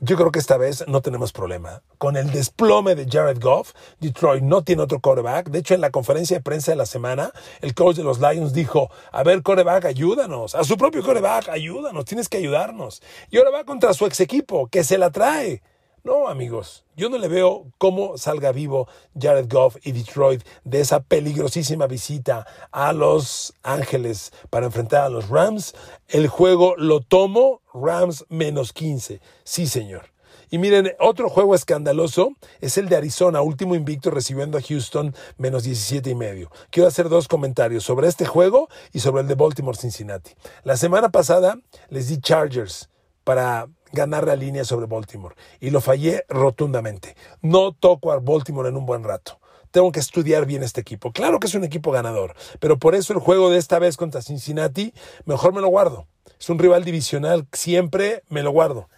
Yo 0.00 0.16
creo 0.16 0.30
que 0.30 0.38
esta 0.38 0.58
vez 0.58 0.86
no 0.88 1.00
tenemos 1.00 1.32
problema. 1.32 1.82
Con 1.96 2.18
el 2.18 2.30
desplome 2.30 2.94
de 2.94 3.06
Jared 3.10 3.40
Goff, 3.40 3.72
Detroit 3.98 4.42
no 4.42 4.62
tiene 4.62 4.82
otro 4.82 5.00
quarterback. 5.00 5.48
De 5.48 5.60
hecho, 5.60 5.72
en 5.72 5.80
la 5.80 5.90
conferencia 5.90 6.36
de 6.36 6.42
prensa 6.42 6.70
de 6.70 6.76
la 6.76 6.84
semana, 6.84 7.32
el 7.62 7.74
coach 7.74 7.96
de 7.96 8.04
los 8.04 8.20
Lions 8.20 8.52
dijo, 8.52 8.90
a 9.10 9.22
ver, 9.22 9.42
quarterback, 9.42 9.86
ayúdanos. 9.86 10.54
A 10.54 10.64
su 10.64 10.76
propio 10.76 11.02
quarterback, 11.02 11.48
ayúdanos, 11.48 12.04
tienes 12.04 12.28
que 12.28 12.36
ayudarnos. 12.36 13.02
Y 13.30 13.38
ahora 13.38 13.50
va 13.50 13.64
contra 13.64 13.94
su 13.94 14.04
ex 14.04 14.20
equipo, 14.20 14.68
que 14.68 14.84
se 14.84 14.98
la 14.98 15.10
trae. 15.10 15.62
No, 16.04 16.28
amigos, 16.28 16.84
yo 16.94 17.08
no 17.08 17.18
le 17.18 17.26
veo 17.26 17.64
cómo 17.78 18.16
salga 18.16 18.52
vivo 18.52 18.86
Jared 19.18 19.48
Goff 19.50 19.76
y 19.82 19.90
Detroit 19.90 20.44
de 20.62 20.80
esa 20.80 21.00
peligrosísima 21.00 21.88
visita 21.88 22.46
a 22.70 22.92
Los 22.92 23.54
Ángeles 23.64 24.32
para 24.48 24.66
enfrentar 24.66 25.02
a 25.02 25.08
los 25.08 25.28
Rams. 25.28 25.74
El 26.06 26.28
juego 26.28 26.76
lo 26.76 27.00
tomo 27.00 27.60
Rams 27.80 28.24
menos 28.28 28.72
15. 28.72 29.20
Sí, 29.44 29.66
señor. 29.66 30.12
Y 30.50 30.58
miren, 30.58 30.92
otro 31.00 31.28
juego 31.28 31.54
escandaloso 31.54 32.30
es 32.60 32.78
el 32.78 32.88
de 32.88 32.96
Arizona, 32.96 33.40
último 33.40 33.74
invicto 33.74 34.10
recibiendo 34.10 34.58
a 34.58 34.62
Houston 34.62 35.14
menos 35.38 35.64
17 35.64 36.10
y 36.10 36.14
medio. 36.14 36.50
Quiero 36.70 36.88
hacer 36.88 37.08
dos 37.08 37.26
comentarios 37.26 37.82
sobre 37.82 38.06
este 38.06 38.26
juego 38.26 38.68
y 38.92 39.00
sobre 39.00 39.22
el 39.22 39.28
de 39.28 39.34
Baltimore 39.34 39.76
Cincinnati. 39.76 40.32
La 40.62 40.76
semana 40.76 41.10
pasada 41.10 41.58
les 41.88 42.08
di 42.08 42.20
Chargers 42.20 42.90
para 43.24 43.68
ganar 43.92 44.26
la 44.26 44.36
línea 44.36 44.64
sobre 44.64 44.86
Baltimore 44.86 45.34
y 45.58 45.70
lo 45.70 45.80
fallé 45.80 46.24
rotundamente. 46.28 47.16
No 47.42 47.72
toco 47.72 48.12
a 48.12 48.20
Baltimore 48.20 48.68
en 48.68 48.76
un 48.76 48.86
buen 48.86 49.02
rato 49.02 49.40
tengo 49.72 49.92
que 49.92 50.00
estudiar 50.00 50.46
bien 50.46 50.62
este 50.62 50.80
equipo. 50.80 51.12
Claro 51.12 51.38
que 51.38 51.48
es 51.48 51.54
un 51.54 51.62
equipo 51.62 51.90
ganador, 51.90 52.34
pero 52.60 52.78
por 52.78 52.94
eso 52.94 53.12
el 53.12 53.18
juego 53.18 53.50
de 53.50 53.58
esta 53.58 53.78
vez 53.78 53.98
contra 53.98 54.22
Cincinnati, 54.22 54.94
mejor 55.26 55.52
me 55.52 55.60
lo 55.60 55.68
guardo. 55.68 56.06
Es 56.38 56.48
un 56.50 56.58
rival 56.58 56.84
divisional, 56.84 57.46
siempre 57.52 58.22
me 58.28 58.42
lo 58.42 58.50
guardo. 58.50 58.88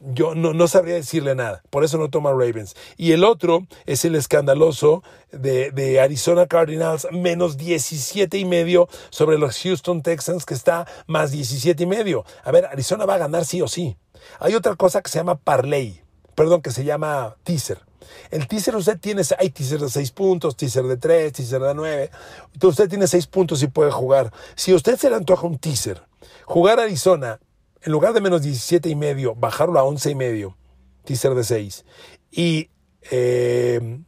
Yo 0.00 0.36
no, 0.36 0.52
no 0.52 0.68
sabría 0.68 0.94
decirle 0.94 1.34
nada, 1.34 1.62
por 1.70 1.82
eso 1.82 1.98
no 1.98 2.08
toma 2.08 2.30
Ravens. 2.30 2.76
Y 2.96 3.12
el 3.12 3.24
otro 3.24 3.66
es 3.84 4.04
el 4.04 4.14
escandaloso 4.14 5.02
de, 5.32 5.72
de, 5.72 6.00
Arizona 6.00 6.46
Cardinals, 6.46 7.08
menos 7.10 7.56
17 7.56 8.38
y 8.38 8.44
medio 8.44 8.88
sobre 9.10 9.38
los 9.38 9.58
Houston 9.60 10.02
Texans, 10.02 10.46
que 10.46 10.54
está 10.54 10.86
más 11.08 11.32
17 11.32 11.82
y 11.82 11.86
medio. 11.86 12.24
A 12.44 12.52
ver, 12.52 12.66
Arizona 12.66 13.06
va 13.06 13.14
a 13.14 13.18
ganar 13.18 13.44
sí 13.44 13.60
o 13.60 13.66
sí. 13.66 13.96
Hay 14.38 14.54
otra 14.54 14.76
cosa 14.76 15.02
que 15.02 15.10
se 15.10 15.18
llama 15.18 15.34
parlay, 15.34 16.00
perdón, 16.36 16.62
que 16.62 16.70
se 16.70 16.84
llama 16.84 17.36
teaser. 17.42 17.80
El 18.30 18.46
teaser 18.46 18.76
usted 18.76 18.98
tiene, 18.98 19.22
hay 19.38 19.50
teaser 19.50 19.80
de 19.80 19.88
6 19.88 20.12
puntos, 20.12 20.56
teaser 20.56 20.84
de 20.84 20.96
3, 20.96 21.32
teaser 21.32 21.60
de 21.60 21.74
9. 21.74 22.10
Usted 22.62 22.88
tiene 22.88 23.06
6 23.06 23.26
puntos 23.26 23.62
y 23.62 23.66
puede 23.66 23.90
jugar. 23.90 24.32
Si 24.54 24.72
usted 24.72 24.96
se 24.96 25.10
le 25.10 25.16
antoja 25.16 25.46
un 25.46 25.58
teaser, 25.58 26.07
jugar 26.44 26.80
Arizona, 26.80 27.40
en 27.82 27.92
lugar 27.92 28.12
de 28.12 28.20
menos 28.20 28.42
17 28.42 28.88
y 28.88 28.94
medio, 28.94 29.34
bajarlo 29.34 29.78
a 29.78 29.84
11 29.84 30.10
y 30.10 30.14
medio, 30.14 30.56
teaser 31.04 31.34
de 31.34 31.44
6. 31.44 31.84
Y 32.30 32.70
eh, 33.10 34.00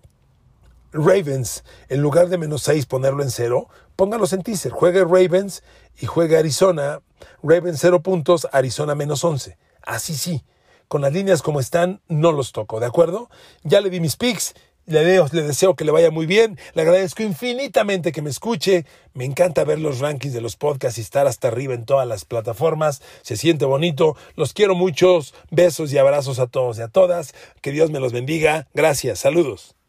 Ravens, 0.93 1.65
en 1.89 2.03
lugar 2.03 2.29
de 2.29 2.39
menos 2.39 2.63
6, 2.63 2.87
ponerlo 2.87 3.23
en 3.23 3.31
0, 3.31 3.69
póngalos 3.97 4.33
en 4.33 4.43
teaser. 4.43 4.73
Juegue 4.73 5.05
Ravens 5.05 5.63
y 6.01 6.07
juegue 6.07 6.37
Arizona. 6.37 7.01
Ravens 7.43 7.79
0 7.81 8.03
puntos, 8.03 8.49
Arizona 8.53 8.95
menos 8.95 9.25
11. 9.25 9.57
Así 9.83 10.15
sí 10.15 10.45
con 10.91 11.03
las 11.03 11.13
líneas 11.13 11.41
como 11.41 11.61
están, 11.61 12.01
no 12.09 12.33
los 12.33 12.51
toco, 12.51 12.81
¿de 12.81 12.87
acuerdo? 12.87 13.31
Ya 13.63 13.81
le 13.81 13.91
di 13.91 14.01
mis 14.01 14.17
picks, 14.17 14.55
le, 14.91 15.03
le 15.03 15.43
deseo 15.43 15.75
que 15.75 15.85
le 15.85 15.93
vaya 15.93 16.11
muy 16.11 16.27
bien, 16.27 16.59
le 16.75 16.83
agradezco 16.83 17.23
infinitamente 17.23 18.13
que 18.13 18.23
me 18.23 18.31
escuche, 18.31 18.85
me 19.15 19.25
encanta 19.25 19.65
ver 19.65 19.79
los 19.79 20.01
rankings 20.01 20.35
de 20.35 20.41
los 20.41 20.57
podcasts 20.57 20.99
y 20.99 21.03
estar 21.03 21.27
hasta 21.27 21.49
arriba 21.49 21.75
en 21.75 21.85
todas 21.85 22.07
las 22.07 22.25
plataformas, 22.25 23.03
se 23.23 23.37
siente 23.37 23.65
bonito, 23.65 24.17
los 24.37 24.53
quiero 24.53 24.75
muchos, 24.75 25.35
besos 25.51 25.93
y 25.93 25.99
abrazos 25.99 26.39
a 26.39 26.47
todos 26.47 26.79
y 26.79 26.83
a 26.83 26.89
todas, 26.89 27.35
que 27.61 27.73
Dios 27.73 27.91
me 27.91 28.01
los 28.01 28.13
bendiga, 28.13 28.67
gracias, 28.75 29.21
saludos. 29.21 29.80